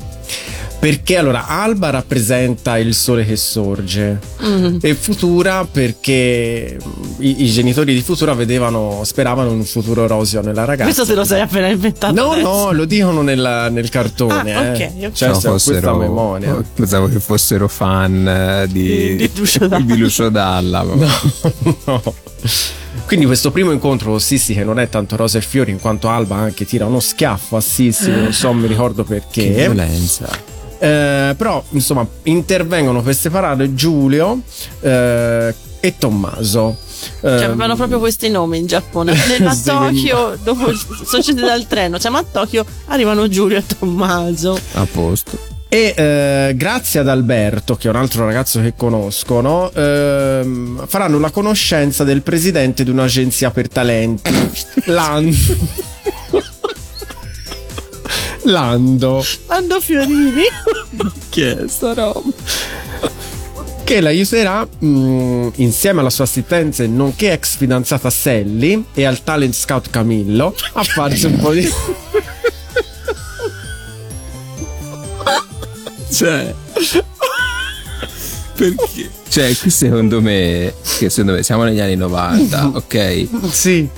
[0.82, 4.78] Perché allora Alba rappresenta il sole che sorge Mm.
[4.82, 6.76] e Futura perché
[7.18, 10.82] i, i genitori di Futura vedevano, speravano in un futuro roseo nella ragazza.
[10.82, 12.48] questo se lo sei appena inventato No, adesso.
[12.48, 14.52] no, lo dicono nella- nel cartone.
[14.56, 14.70] Ah, eh.
[14.72, 15.12] ok, ok.
[15.12, 16.60] Cioè, No, fossero- memoria.
[16.74, 19.84] Pensavo che fossero fan eh, di, Di- di Lucio Dalla.
[19.84, 20.82] di Lucio Dalla.
[21.86, 22.02] No.
[23.06, 26.08] Quindi questo primo incontro con Sissi che non è tanto rose e fiori in quanto
[26.08, 29.48] Alba anche tira uno schiaffo a Sissi, non so, mi ricordo Che perché.
[29.50, 30.28] violenza.
[30.82, 34.40] Eh, però insomma intervengono per separare Giulio
[34.80, 36.76] eh, e Tommaso.
[37.20, 39.12] Cioè, Eh, avevano proprio questi nomi in Giappone.
[39.46, 40.72] A Tokyo, dopo
[41.04, 44.58] scesi dal treno, siamo a Tokyo, arrivano Giulio e Tommaso.
[44.72, 45.38] A posto.
[45.68, 51.30] E eh, grazie ad Alberto, che è un altro ragazzo che conoscono, ehm, faranno la
[51.30, 54.30] conoscenza del presidente di un'agenzia per talenti,
[54.86, 55.36] Lando.
[58.44, 60.42] Lando, Lando Fiorini.
[61.28, 62.20] Che è sta roba?
[63.84, 69.90] che l'aiuterà mh, insieme alla sua assistenza, nonché ex fidanzata Sally e al talent scout
[69.90, 71.68] Camillo, a farsi un po' di.
[76.12, 76.54] Cioè.
[78.54, 79.10] Perché?
[79.28, 83.28] Cioè, qui secondo me, che secondo me siamo negli anni 90, ok?
[83.50, 83.88] sì.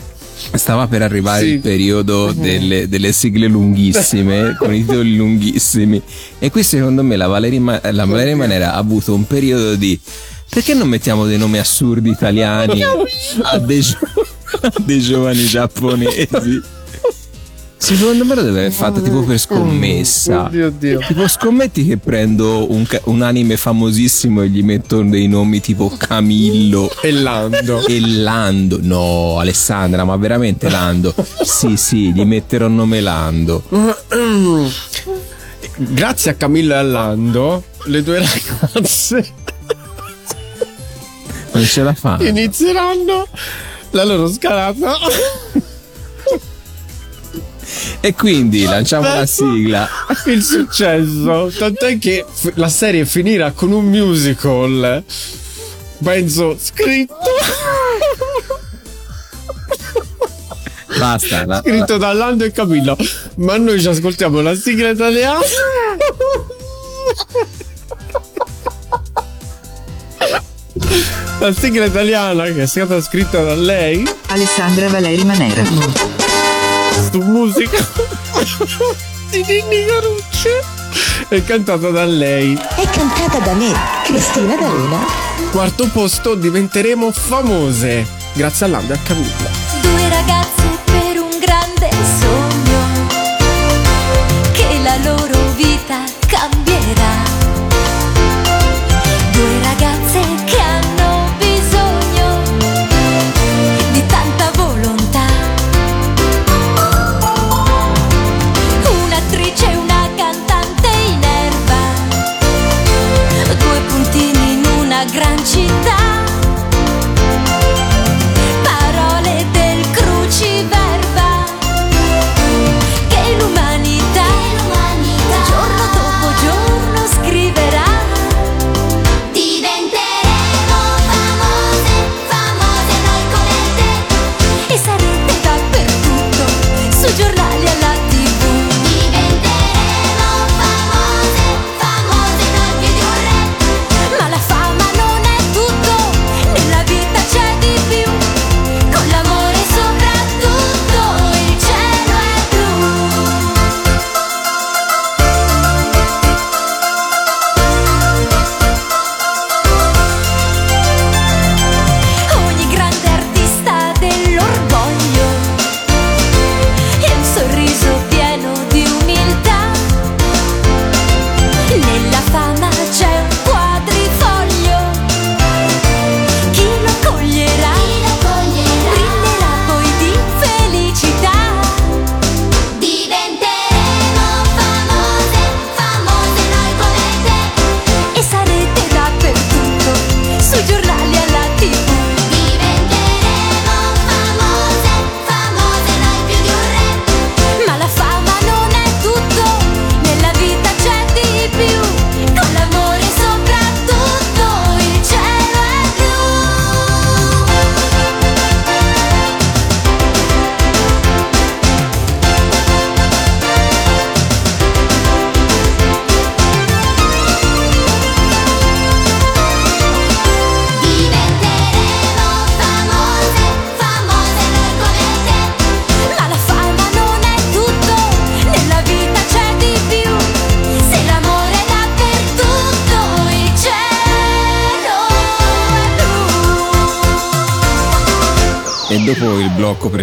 [0.52, 1.50] Stava per arrivare Sì.
[1.52, 6.00] il periodo delle, delle sigle lunghissime, con i titoli lunghissimi.
[6.38, 9.98] E qui secondo me la Valeria, Ma- la Valeria Manera ha avuto un periodo di...
[10.48, 12.80] Perché non mettiamo dei nomi assurdi italiani
[13.42, 13.98] a dei, gio-
[14.60, 16.28] a dei giovani giapponesi?
[17.84, 20.44] Secondo me lo deve aver fatto tipo per scommessa.
[20.44, 21.00] Oddio, Dio.
[21.06, 26.90] Tipo scommetti che prendo un, un anime famosissimo e gli metto dei nomi tipo Camillo
[27.02, 27.86] E Lando.
[27.86, 28.78] e Lando.
[28.80, 31.14] No, Alessandra, ma veramente Lando?
[31.42, 33.62] Sì, sì, gli metterò il nome Lando.
[35.76, 39.26] Grazie a Camillo e a Lando, le due ragazze
[41.52, 42.16] Non ce la fa.
[42.20, 43.26] inizieranno
[43.90, 44.96] la loro scalata
[48.00, 49.88] E quindi lanciamo la sigla.
[50.26, 55.02] Il successo, tant'è che f- la serie finirà con un musical.
[56.02, 57.14] Penso scritto.
[60.98, 61.44] Basta.
[61.46, 62.96] la- scritto da Lando e Camillo.
[63.36, 65.40] Ma noi ci ascoltiamo la sigla italiana.
[71.40, 75.62] La sigla italiana che è stata scritta da lei Alessandra Valeri Manera.
[77.10, 77.86] Su musica
[79.30, 80.48] di Ninni Carucci
[81.28, 82.54] e cantata da lei.
[82.54, 83.72] È cantata da me,
[84.04, 84.98] Cristina D'Arena.
[85.50, 89.50] Quarto posto diventeremo famose grazie a Lando e a Camilla.
[89.80, 91.88] Due ragazze per un grande
[92.18, 92.82] sogno
[94.52, 97.23] che la loro vita cambierà.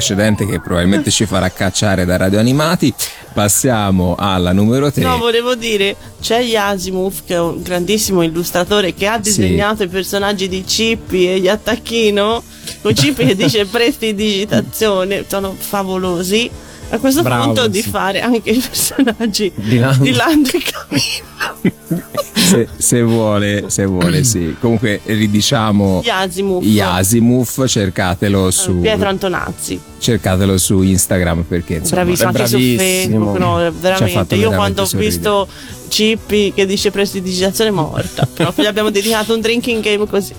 [0.01, 2.91] Precedente che probabilmente ci farà cacciare da radio animati,
[3.33, 5.03] passiamo alla numero 3.
[5.03, 10.47] No, volevo dire, c'è Yasimov che è un grandissimo illustratore che ha disegnato i personaggi
[10.49, 12.41] di Cippi e gli attacchino.
[12.81, 16.49] Con Cippi che dice prestidigitazione, sono favolosi.
[16.89, 17.89] A questo Bravo, punto di sì.
[17.89, 20.03] fare anche i personaggi Di Lando.
[20.03, 22.19] di Lando e Camillo.
[22.51, 24.55] Se, se vuole, se vuole, sì.
[24.59, 26.63] Comunque ridiciamo Yasimov.
[26.63, 29.79] Yasimov, cercatelo su, Pietro Antonazzi.
[29.99, 33.33] cercatelo su Instagram perché insomma, Bravissimo anche su bravissimo.
[33.33, 34.35] Facebook, no, veramente.
[34.35, 35.11] Io veramente quando ho sorridere.
[35.15, 35.47] visto
[35.87, 40.33] Cippi che dice prestidigitazione morta, però gli abbiamo dedicato un drinking game così.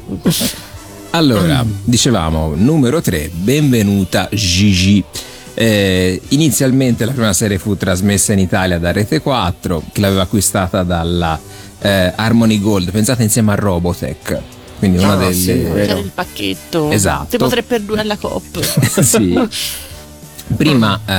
[1.11, 5.03] Allora, dicevamo, numero 3, benvenuta Gigi.
[5.55, 10.83] Eh, inizialmente la prima serie fu trasmessa in Italia da Rete 4, che l'aveva acquistata
[10.83, 11.39] dalla
[11.81, 14.41] eh, Harmony Gold, pensate insieme a Robotech.
[14.79, 15.33] Quindi una Ah, delle...
[15.35, 15.53] sì.
[15.53, 16.91] C'era il pacchetto.
[16.91, 17.27] Esatto.
[17.29, 18.61] Tipo 3 per 2 alla COP.
[19.01, 19.39] sì.
[20.57, 21.13] Prima eh,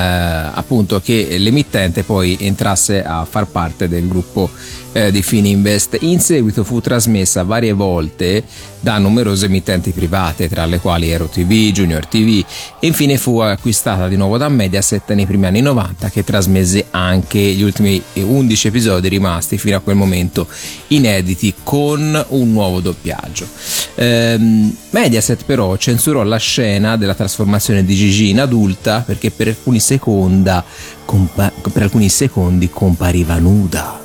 [0.53, 4.49] appunto che l'emittente poi entrasse a far parte del gruppo
[4.93, 5.97] eh, di Fininvest.
[6.01, 8.43] In seguito fu trasmessa varie volte
[8.79, 12.43] da numerose emittenti private, tra le quali Aero TV, Junior TV,
[12.79, 17.39] e infine fu acquistata di nuovo da Mediaset nei primi anni 90 che trasmise anche
[17.39, 20.47] gli ultimi 11 episodi rimasti fino a quel momento
[20.87, 23.47] inediti con un nuovo doppiaggio.
[23.95, 29.79] Ehm, Mediaset però censurò la scena della trasformazione di Gigi in adulta perché per alcuni,
[29.79, 30.63] seconda,
[31.05, 34.02] compa- per alcuni secondi compariva nuda.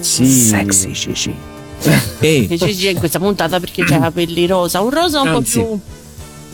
[0.00, 0.26] Sì.
[0.26, 1.34] Sexy Gigi.
[2.20, 4.80] e Che Gigi è in questa puntata perché c'ha i capelli rosa.
[4.80, 5.58] Un rosa un Anzi.
[5.60, 5.80] po'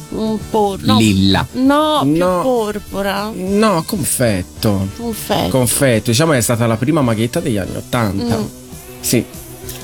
[0.09, 0.19] più.
[0.19, 1.47] un por- no, Lilla.
[1.53, 2.41] No, più No.
[2.43, 3.31] porpora.
[3.35, 4.89] No, confetto.
[4.97, 5.49] Confetto.
[5.51, 8.39] Confetto, diciamo che è stata la prima maghetta degli anni Ottanta.
[8.39, 8.45] Mm.
[9.01, 9.25] Sì.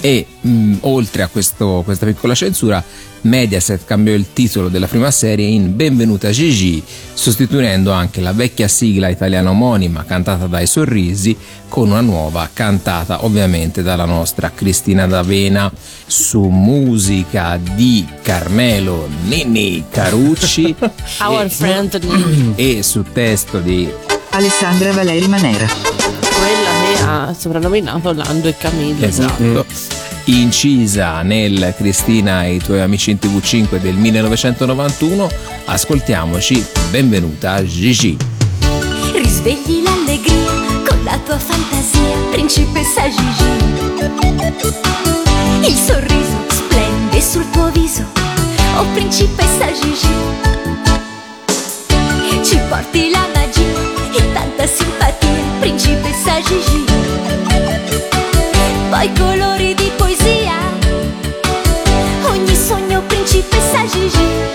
[0.07, 2.85] E mh, oltre a questo- questa piccola censura,
[3.23, 6.83] Mediaset cambiò il titolo della prima serie in Benvenuta Gigi,
[7.15, 11.35] sostituendo anche la vecchia sigla italiana omonima cantata dai Sorrisi
[11.71, 15.73] con una nuova cantata ovviamente dalla nostra Cristina D'Avena
[16.07, 20.75] su musica di Carmelo Ninni Carucci
[21.25, 23.91] Our e, friend Nini, e su testo di
[24.33, 26.04] Alessandra Valeri Manera.
[27.05, 29.05] Ha soprannominato Lando e Camillo.
[29.05, 29.67] Esatto.
[30.27, 35.31] Incisa nel Cristina e i tuoi amici in TV5 del 1991,
[35.67, 38.17] ascoltiamoci Benvenuta Gigi.
[39.13, 40.51] Risvegli l'allegria
[40.89, 43.45] con la tua fantasia, principessa Gigi.
[45.67, 48.05] Il sorriso splende sul tuo viso,
[48.77, 50.09] oh principessa Gigi.
[52.43, 56.94] Ci porti la magia e tanta simpatia, principessa Gigi.
[58.95, 60.55] Poi colori di poesia,
[62.29, 64.54] ogni sogno, principessa Gigi.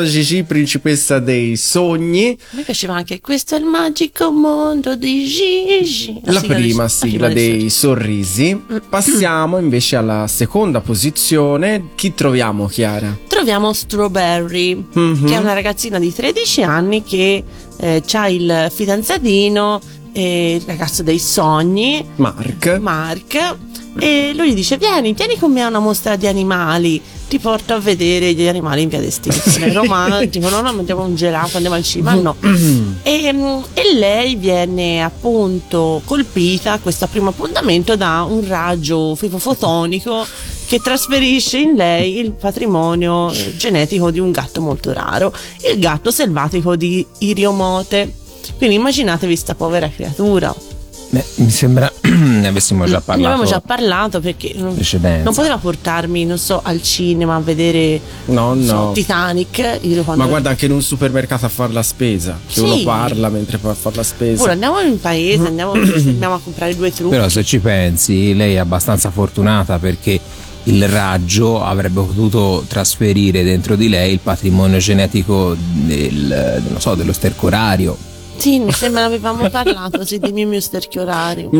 [0.00, 2.36] Benvenuta Gigi, principessa dei sogni.
[2.52, 6.18] Me piaceva anche questo è il magico mondo di Gigi.
[6.24, 8.58] La sigla prima sigla dei sorrisi.
[8.88, 11.90] Passiamo invece alla seconda posizione.
[11.96, 13.14] Chi troviamo, Chiara?
[13.28, 15.26] Troviamo Strawberry, Mhm.
[15.26, 17.44] che è una ragazzina di 13 anni che
[17.78, 19.80] eh, ha il fidanzatino,
[20.12, 22.78] eh, il ragazzo dei sogni, Mark.
[22.80, 23.56] Mark,
[23.98, 27.00] e lui gli dice: Vieni, vieni con me a una mostra di animali.
[27.28, 29.72] Ti porto a vedere gli animali in via d'estinzione.
[29.72, 32.14] Romantico, no, no, andiamo a un gelato, andiamo al cinema.
[32.14, 32.36] No.
[33.02, 40.26] E, mm, e lei viene appunto colpita a questo primo appuntamento da un raggio fotonico
[40.66, 45.32] che trasferisce in lei il patrimonio eh, genetico di un gatto molto raro,
[45.68, 48.12] il gatto selvatico di Iriomote.
[48.56, 50.54] Quindi immaginatevi sta povera creatura.
[51.10, 51.92] Beh, mi sembra
[52.40, 53.28] ne avessimo già Ne parlato.
[53.28, 54.76] avevamo già parlato perché non,
[55.22, 58.92] non poteva portarmi, non so, al cinema a vedere No, non so, no.
[58.92, 59.80] Titanic.
[60.14, 62.38] Ma guarda anche in un supermercato a fare la spesa.
[62.46, 62.60] Che Sì.
[62.60, 64.34] uno parla mentre va a fare la spesa.
[64.36, 67.10] Oppure andiamo in paese, andiamo, andiamo a comprare due trucchi.
[67.14, 70.18] Però se ci pensi, lei è abbastanza fortunata perché
[70.64, 77.12] il raggio avrebbe potuto trasferire dentro di lei il patrimonio genetico del, non so, dello
[77.12, 77.96] stercorario.
[78.36, 81.50] Sì, mi sembra avevamo parlato sì, di Miu Miu Sterchiorario.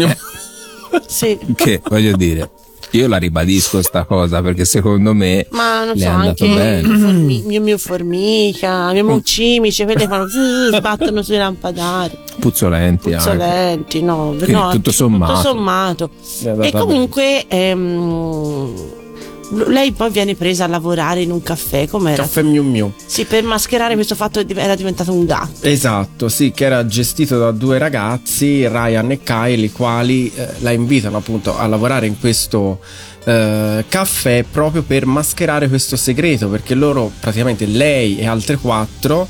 [1.07, 1.39] Sì.
[1.55, 2.51] Che voglio dire,
[2.93, 6.83] Io la ribadisco sta cosa perché secondo me Ma non so, è andato anche bene.
[6.83, 12.19] formi- mio mio formica, mio mio cimice, quelle fanno zzz, sbattono sui lampadari.
[12.41, 13.25] Puzzolenti anche.
[13.31, 15.33] Puzzolenti, no, Quindi no, tutto sommato.
[15.35, 16.11] tutto sommato.
[16.63, 18.75] E comunque ehm,
[19.51, 22.23] lei poi viene presa a lavorare in un caffè, com'era?
[22.23, 22.93] Caffè Miu Miu.
[23.05, 25.67] Sì, per mascherare questo fatto era diventato un gatto.
[25.67, 30.71] Esatto, sì, che era gestito da due ragazzi, Ryan e Kyle, i quali eh, la
[30.71, 32.81] invitano appunto a lavorare in questo
[33.25, 39.29] eh, caffè proprio per mascherare questo segreto, perché loro praticamente lei e altre quattro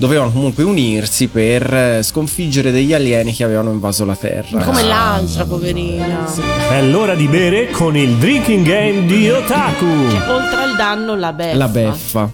[0.00, 4.64] dovevano comunque unirsi per eh, sconfiggere degli alieni che avevano invaso la Terra.
[4.64, 6.26] Come l'altra, poverina.
[6.70, 9.84] È l'ora di bere con il drinking game di Otaku.
[9.84, 11.56] Oltre al danno, la beffa.
[11.56, 12.32] La beffa.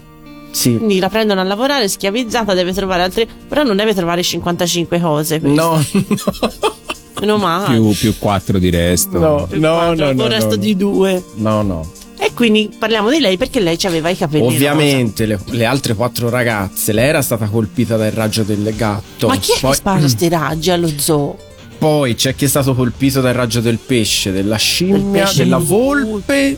[0.49, 0.77] Sì.
[0.77, 3.27] Quindi la prendono a lavorare, schiavizzata, deve trovare altre.
[3.49, 5.39] Però non deve trovare 55 cose.
[5.41, 5.61] questa.
[7.17, 7.73] No, Meno male.
[7.75, 9.17] Più, più 4 di resto.
[9.17, 11.23] no, no, quattro, no, no, un resto no, di due.
[11.35, 11.89] no, no.
[12.27, 16.27] E quindi parliamo di lei perché lei aveva i capelli Ovviamente le, le altre quattro
[16.27, 19.27] ragazze, lei era stata colpita dal raggio del gatto.
[19.27, 21.37] Ma chi è Poi- che spara sti raggi allo zoo?
[21.77, 26.57] Poi c'è chi è stato colpito dal raggio del pesce, della scimmia, pesce della volpe,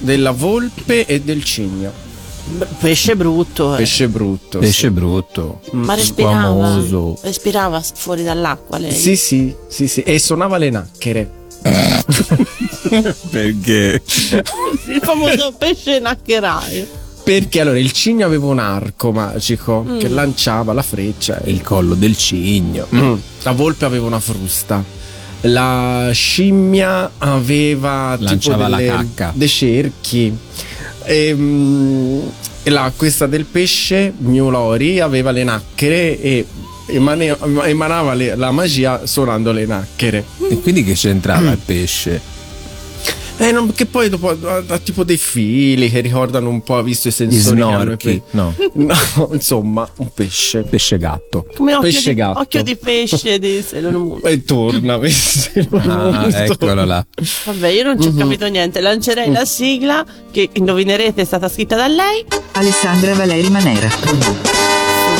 [0.00, 1.90] della volpe e del cigno.
[2.78, 3.74] Pesce brutto.
[3.74, 3.78] eh.
[3.78, 4.58] Pesce brutto.
[4.58, 5.60] Pesce brutto.
[5.72, 6.42] Ma respirava.
[6.42, 7.18] Famoso.
[7.22, 8.92] Respirava fuori dall'acqua lei.
[8.92, 10.02] Sì, sì, sì, sì.
[10.02, 11.30] E suonava le nacchere.
[13.30, 14.02] Perché?
[14.88, 16.86] Il famoso pesce naccaraio.
[17.24, 19.98] Perché allora il cigno aveva un arco magico Mm.
[19.98, 21.40] che lanciava la freccia.
[21.42, 22.86] e- Il collo del cigno.
[22.94, 23.14] Mm.
[23.42, 24.82] La volpe aveva una frusta.
[25.42, 29.32] La scimmia aveva Lanciava tipo la delle- cacca.
[29.34, 30.36] dei cerchi.
[31.04, 32.30] Ehm,
[32.62, 36.44] E, la, questa del pesce, Miulori, aveva le nacchere e
[36.88, 40.24] emane- emanava le- la magia suonando le nacchere.
[40.48, 42.34] E quindi che c'entrava il pesce?
[43.38, 47.08] Eh, non- che poi dopo ha, ha tipo dei fili che ricordano un po', visto
[47.08, 48.22] i sensori che hanno i snorchi?
[48.30, 50.62] No, No, insomma, un pesce.
[50.62, 51.46] pesce gatto.
[51.54, 52.38] Come occhio, Pesce di, gatto.
[52.40, 54.20] occhio di pesce di Sailor Moon.
[54.24, 55.14] E torna, vedi?
[55.86, 57.04] Ah, eccolo là.
[57.44, 58.80] Vabbè, io non ci ho capito niente.
[58.80, 62.24] Lancerei la sigla che indovinerete è stata scritta da lei.
[62.52, 63.90] Alessandra Valeri Manera.
[63.90, 64.16] su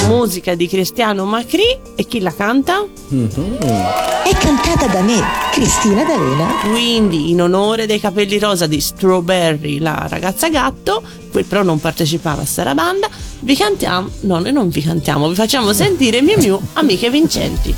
[0.06, 1.78] musica di Cristiano Macri.
[1.94, 2.84] E chi la canta?
[3.08, 5.20] È cantata da me,
[5.52, 6.46] Cristina D'Arena.
[6.68, 12.42] Quindi, in onore dei capelli rosa di Strawberry, la ragazza gatto, quel però non partecipava
[12.42, 13.08] a Sarabanda,
[13.40, 14.08] vi cantiamo.
[14.20, 17.74] No, noi non vi cantiamo, vi facciamo sentire Miu Miu, amiche vincenti.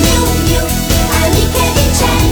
[0.00, 0.60] Miu Miu,
[1.24, 2.29] amiche vincenti.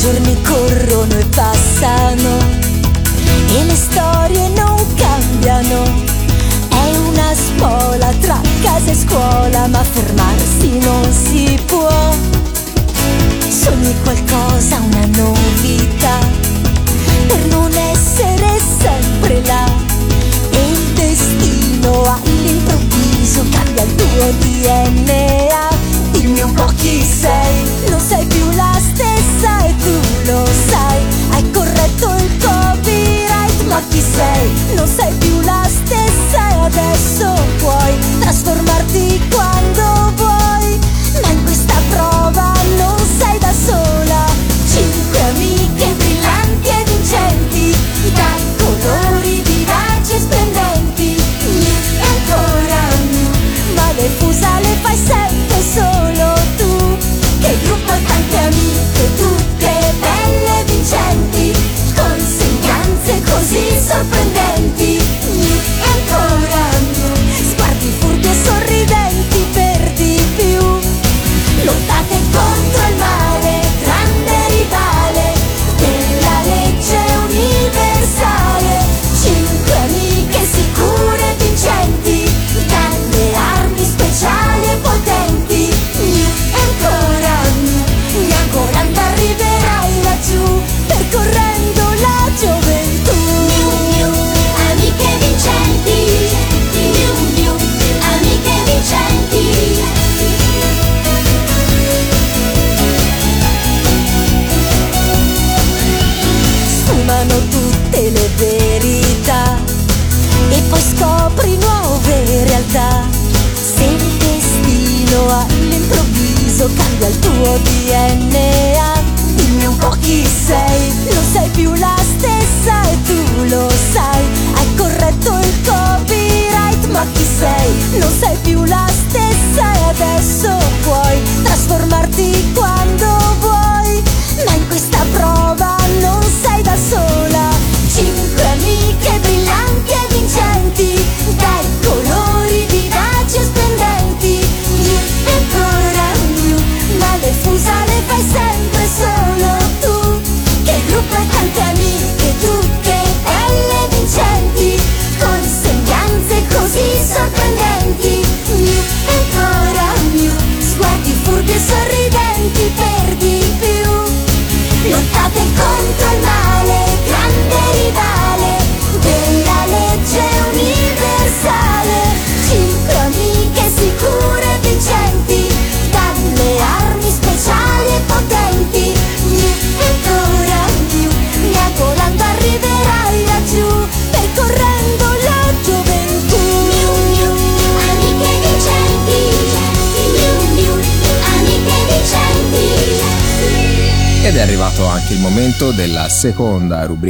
[0.00, 2.38] Giorni corrono e passano
[3.48, 5.82] e le storie non cambiano.
[6.70, 12.14] È una spola tra casa e scuola, ma fermarsi non si può.
[13.48, 16.18] Sogni qualcosa, una novità,
[17.26, 19.66] per non essere sempre là.
[20.50, 25.68] E il destino all'improvviso cambia il tuo DNA.
[26.12, 28.39] Dimmi un po' chi sei, non sei più
[29.40, 30.98] stessa e tu lo sai.
[31.30, 34.74] Hai corretto il copyright, ma chi sei?
[34.74, 40.78] Non sei più la stessa e adesso puoi trasformarti quando vuoi.
[41.22, 44.24] Ma in questa prova non sei da sola.
[44.68, 47.76] Cinque amiche brillanti e vincenti,
[48.14, 51.16] da colori vivaci e splendenti.
[51.16, 52.82] E ancora
[53.74, 55.59] ma le fusa le fai sempre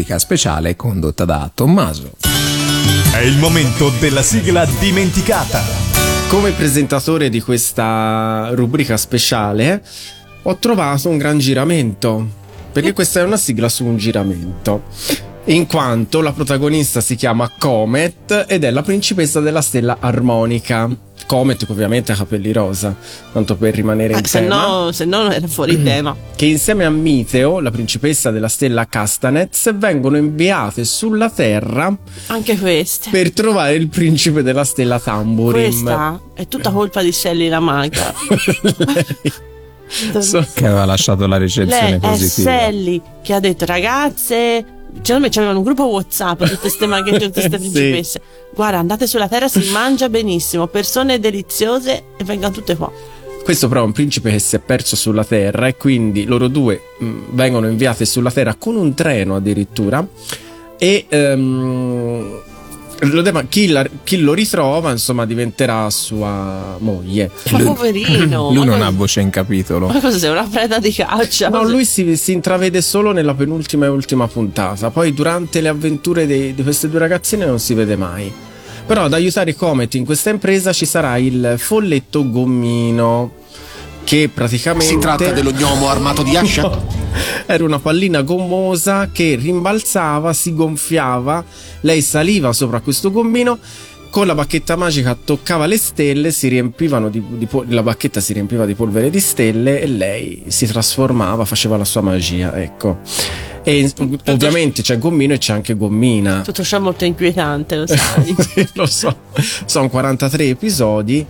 [0.01, 2.13] rubrica speciale condotta da Tommaso.
[3.13, 5.63] È il momento della sigla dimenticata.
[6.29, 9.83] Come presentatore di questa rubrica speciale
[10.43, 12.27] ho trovato un gran giramento,
[12.73, 14.85] perché questa è una sigla su un giramento.
[15.47, 20.89] In quanto la protagonista si chiama Comet ed è la principessa della stella armonica.
[21.31, 22.93] Comet ovviamente ha capelli rosa,
[23.33, 24.67] tanto per rimanere in Eh, se, tema.
[24.67, 26.17] no, se no era fuori tema.
[26.35, 33.11] che insieme a Miteo, la principessa della stella Castanets, vengono inviate sulla Terra Anche queste.
[33.11, 35.71] per trovare il principe della stella Tamburim.
[35.71, 38.13] Questa è tutta colpa di Sally la maga.
[40.19, 42.51] So- Che aveva lasciato la recensione Lei è positiva.
[42.51, 44.65] Sally che ha detto ragazze
[45.03, 47.71] secondo me c'avevano un gruppo whatsapp tutte queste maghe tutte queste Sì.
[47.71, 48.21] principesse
[48.55, 52.91] guarda andate sulla terra si mangia benissimo persone deliziose e vengano tutte qua
[53.45, 56.81] Questo però è un principe che si è perso sulla Terra e quindi loro due
[56.99, 60.07] mh, vengono inviate sulla Terra con un treno addirittura
[60.79, 62.41] e ehm,
[63.01, 67.31] lo deve- chi, la- chi lo ritrova insomma diventerà sua moglie.
[67.51, 69.87] ma poverino Lui ma non cosa- ha voce in capitolo.
[69.89, 73.87] ma cosa sei una preda di caccia No, lui si, si intravede solo nella penultima
[73.87, 77.97] e ultima puntata, poi durante le avventure dei- di queste due ragazzine non si vede
[77.97, 78.33] mai.
[78.87, 83.33] Però ad aiutare Comet in questa impresa ci sarà il folletto gommino,
[84.11, 84.87] che praticamente...
[84.87, 86.69] Si tratta dello gnomo armato di ascia?
[87.47, 91.45] Era una pallina gommosa che rimbalzava, si gonfiava,
[91.83, 93.61] lei saliva sopra questo gommino,
[94.11, 98.67] con la bacchetta magica toccava le stelle, si riempivano di, di la bacchetta si riempiva
[98.67, 102.99] di polvere di stelle e lei si trasformava, faceva la sua magia, ecco.
[103.63, 103.93] E
[104.27, 106.41] ovviamente c'è gommino e c'è anche gommina.
[106.41, 109.17] tutto ciò è molto inquietante lo sai Sì, lo so.
[109.67, 111.25] Sono 43 episodi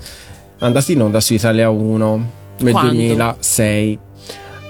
[0.60, 2.92] andati in onda su Italia 1 nel Quando?
[2.92, 3.98] 2006.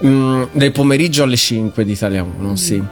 [0.05, 2.83] Mm, nel pomeriggio alle 5 di Italia 1, sì.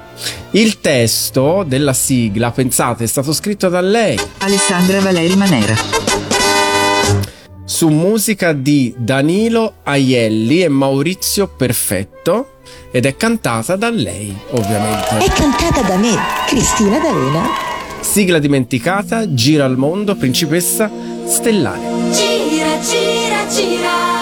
[0.51, 5.74] Il testo della sigla, pensate, è stato scritto da lei Alessandra Valeri Manera.
[7.64, 12.57] su musica di Danilo Aielli e Maurizio Perfetto
[12.90, 15.18] ed è cantata da lei, ovviamente.
[15.18, 16.14] È cantata da me,
[16.46, 17.46] Cristina D'Avena.
[18.01, 20.90] Sigla dimenticata, gira al mondo, principessa
[21.26, 21.80] stellare.
[22.12, 24.17] Gira, gira, gira.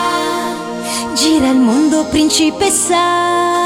[1.17, 3.66] Gira il mondo, principessa.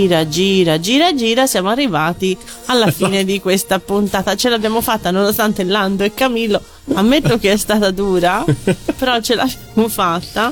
[0.00, 2.34] Gira, gira, gira, gira, siamo arrivati
[2.66, 4.34] alla fine di questa puntata.
[4.34, 6.58] Ce l'abbiamo fatta nonostante Lando e Camillo.
[6.94, 8.42] Ammetto che è stata dura,
[8.96, 10.50] però ce l'abbiamo fatta.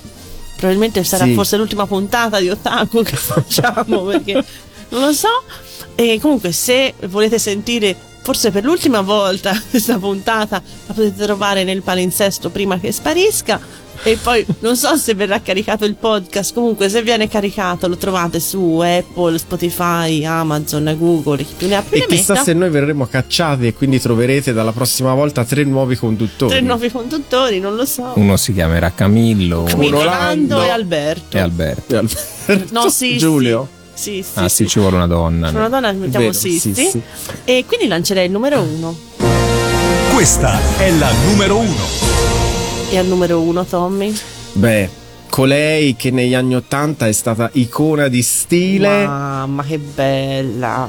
[0.54, 1.32] Probabilmente sarà Sì.
[1.32, 4.34] forse l'ultima puntata di Otaku che facciamo perché
[4.90, 5.42] non lo so.
[5.94, 11.80] E comunque, se volete sentire forse per l'ultima volta questa puntata, la potete trovare nel
[11.80, 13.58] palinsesto prima che sparisca.
[14.04, 16.54] E poi non so se verrà caricato il podcast.
[16.54, 21.38] Comunque, se viene caricato, lo trovate su Apple, Spotify, Amazon, Google.
[21.44, 22.44] Chi più ne ha più E ne chissà metta.
[22.44, 26.50] se noi verremo cacciati e quindi troverete dalla prossima volta tre nuovi conduttori.
[26.52, 28.12] Tre nuovi conduttori, non lo so.
[28.14, 31.36] Uno si chiamerà Camillo Camillo, Lando e Alberto.
[31.36, 31.94] e Alberto.
[31.94, 32.66] E Alberto.
[32.72, 33.68] No, sì, Giulio.
[33.92, 35.50] Sì, sì, Ah, sì, ci vuole una donna.
[35.50, 36.72] Una donna mettiamo Vero, Sisti.
[36.72, 37.00] sì, sì.
[37.44, 38.96] E quindi lancerei il numero uno.
[40.14, 42.37] Questa è la numero uno.
[42.90, 44.14] E al numero uno, Tommy.
[44.52, 44.88] Beh,
[45.28, 50.88] colei che negli anni Ottanta è stata icona di stile Mamma, che bella.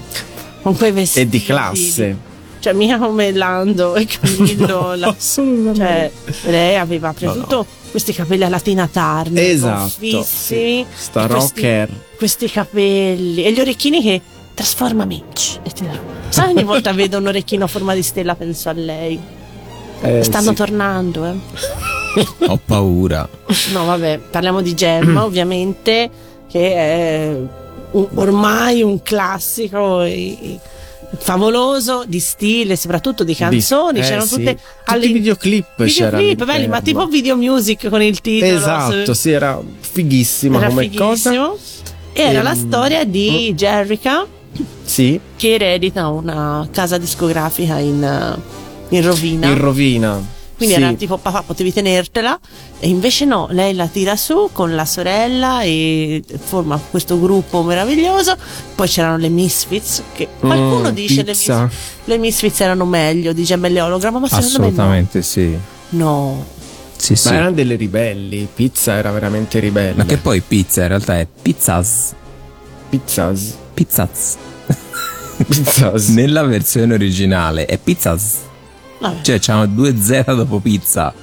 [0.62, 1.20] Con quei vestiti.
[1.26, 2.18] e di classe.
[2.60, 4.96] Cioè, mica come Lando e Camillo.
[4.98, 6.12] la- cioè,
[6.46, 7.66] lei aveva preso No, no.
[7.92, 9.44] questi capelli alla Tina Turner.
[9.44, 10.86] Esatto, sì.
[10.94, 11.90] Sta e questi- rocker.
[12.18, 14.22] Questi capelli e gli orecchini che
[14.54, 15.24] trasformami.
[15.64, 15.86] E ti-
[16.30, 19.20] Sai, ogni volta vedo un orecchino a forma di stella, penso a lei.
[20.02, 20.56] Eh, Stanno sì.
[20.56, 21.36] tornando, eh.
[22.48, 23.28] Ho paura.
[23.74, 26.10] No, vabbè, parliamo di Gemma, ovviamente,
[26.50, 27.36] che è
[27.92, 30.60] un- ormai un classico e- e
[31.18, 33.94] favoloso di stile, soprattutto di canzoni.
[33.94, 34.36] Di- eh, c'erano sì.
[34.36, 38.56] tutte Tutti i videoclip c'erano videoclip belli, ma tipo video music con il titolo.
[38.58, 41.30] Esatto, su- sì, era fighissima era come cosa.
[41.32, 41.58] fighissimo.
[42.14, 44.26] Era la Ehm, storia di Jerrica
[44.84, 48.38] Sì, che eredita una casa discografica in,
[48.90, 49.48] in rovina.
[49.48, 50.38] in rovina.
[50.58, 50.82] Quindi Sì.
[50.82, 52.38] era tipo papà potevi tenertela
[52.82, 58.36] e invece no, lei la tira su con la sorella e forma questo gruppo meraviglioso.
[58.76, 61.32] Poi c'erano le Misfits che qualcuno Mm, dice le.
[61.32, 61.68] Mis-
[62.04, 65.58] le Misfits erano meglio di Gemelli Hologram, ma secondo me Assolutamente sì.
[65.92, 66.46] no.
[66.98, 67.30] Sì, sì.
[67.30, 68.46] Ma erano delle ribelli.
[68.54, 69.94] Pizza era veramente ribelle.
[69.96, 72.14] Ma che poi pizza in realtà è pizzas.
[72.90, 73.56] Pizzas.
[73.74, 74.36] Pizzaz.
[75.38, 76.08] Pizzas.
[76.12, 78.48] Nella versione originale è pizzas.
[79.00, 79.22] Vabbè.
[79.22, 81.14] Cioè c'hanno due Z dopo pizza.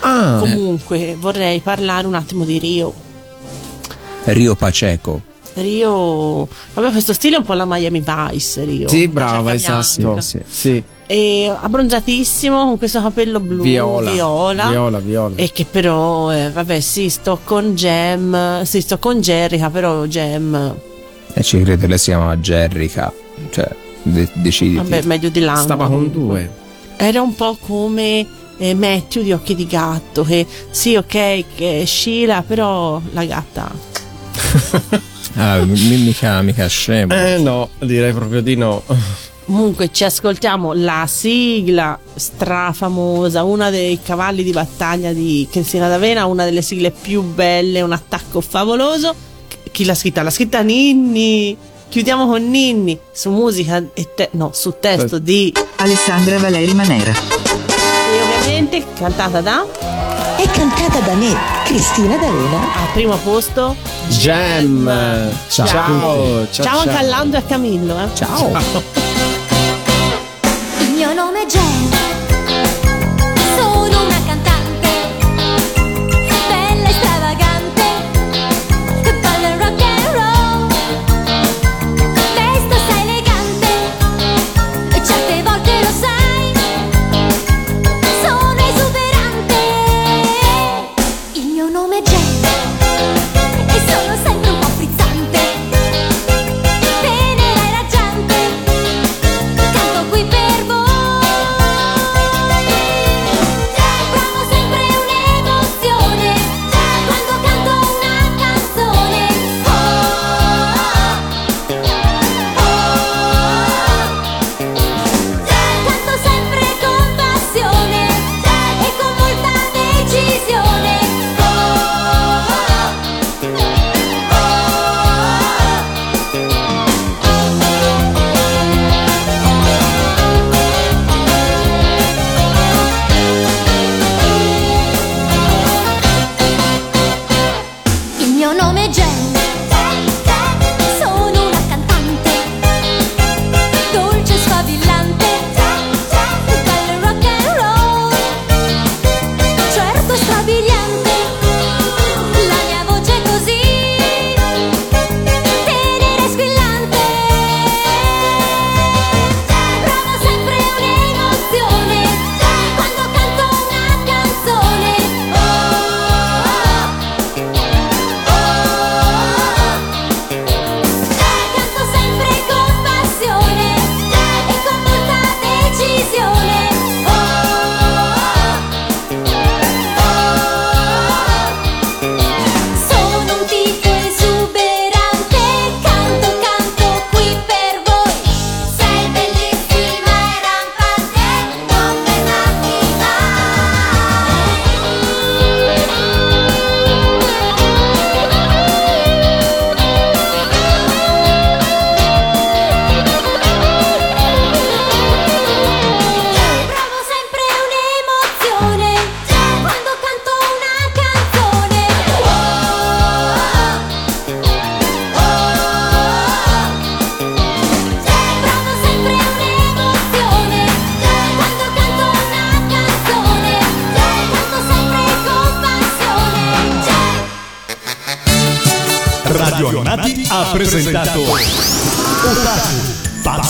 [0.00, 2.92] Ah, Comunque vorrei parlare un attimo di Rio.
[4.24, 5.20] Rio Paceco.
[5.54, 8.88] Rio aveva questo stile un po' alla Miami Vice Rio.
[8.88, 10.20] sì, La brava, giacca esatto.
[10.20, 10.82] Sì, sì.
[11.06, 14.10] E abbronzatissimo con questo capello blu Viola.
[14.10, 14.68] viola.
[14.68, 15.34] Viola, viola.
[15.36, 20.74] E che però, eh, vabbè, sì, sto con Gem, sì, sto con Jerrica, però Gem,
[21.32, 23.10] E ci credo lei si chiama Jerrica.
[23.50, 23.68] Cioè,
[24.12, 24.76] de- deciditi.
[24.76, 25.62] vabbè, meglio di Lando.
[25.62, 26.50] Stava con due.
[26.96, 28.26] Era un po' come
[28.58, 33.70] eh, Matthew di Occhi di Gatto, che sì, ok, che Sheila, però la gatta.
[35.38, 37.12] Ah, mi- mica, mica scemo.
[37.12, 38.82] Eh no, direi proprio di no.
[39.44, 46.44] Comunque ci ascoltiamo la sigla strafamosa, una dei cavalli di battaglia di Cristina D'Avena, una
[46.44, 49.14] delle sigle più belle, un attacco favoloso.
[49.70, 50.22] Chi l'ha scritta?
[50.22, 51.54] L'ha scritta Ninni.
[51.88, 57.10] Chiudiamo con Ninni su musica e te- no, su testo di Alessandra Valeri Manera.
[57.12, 59.64] e ovviamente cantata da
[60.36, 61.34] È cantata da me,
[61.64, 62.58] Cristina D'Avena.
[62.58, 63.74] al primo posto
[64.08, 64.84] Gem.
[65.48, 65.66] Ciao.
[65.66, 66.46] Ciao.
[66.50, 66.64] Ciao.
[66.64, 68.08] Ciao anche a Lando e a Camillo, eh.
[68.14, 68.50] Ciao.
[70.80, 71.88] Il mio nome è Jen,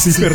[0.07, 0.33] pazzi per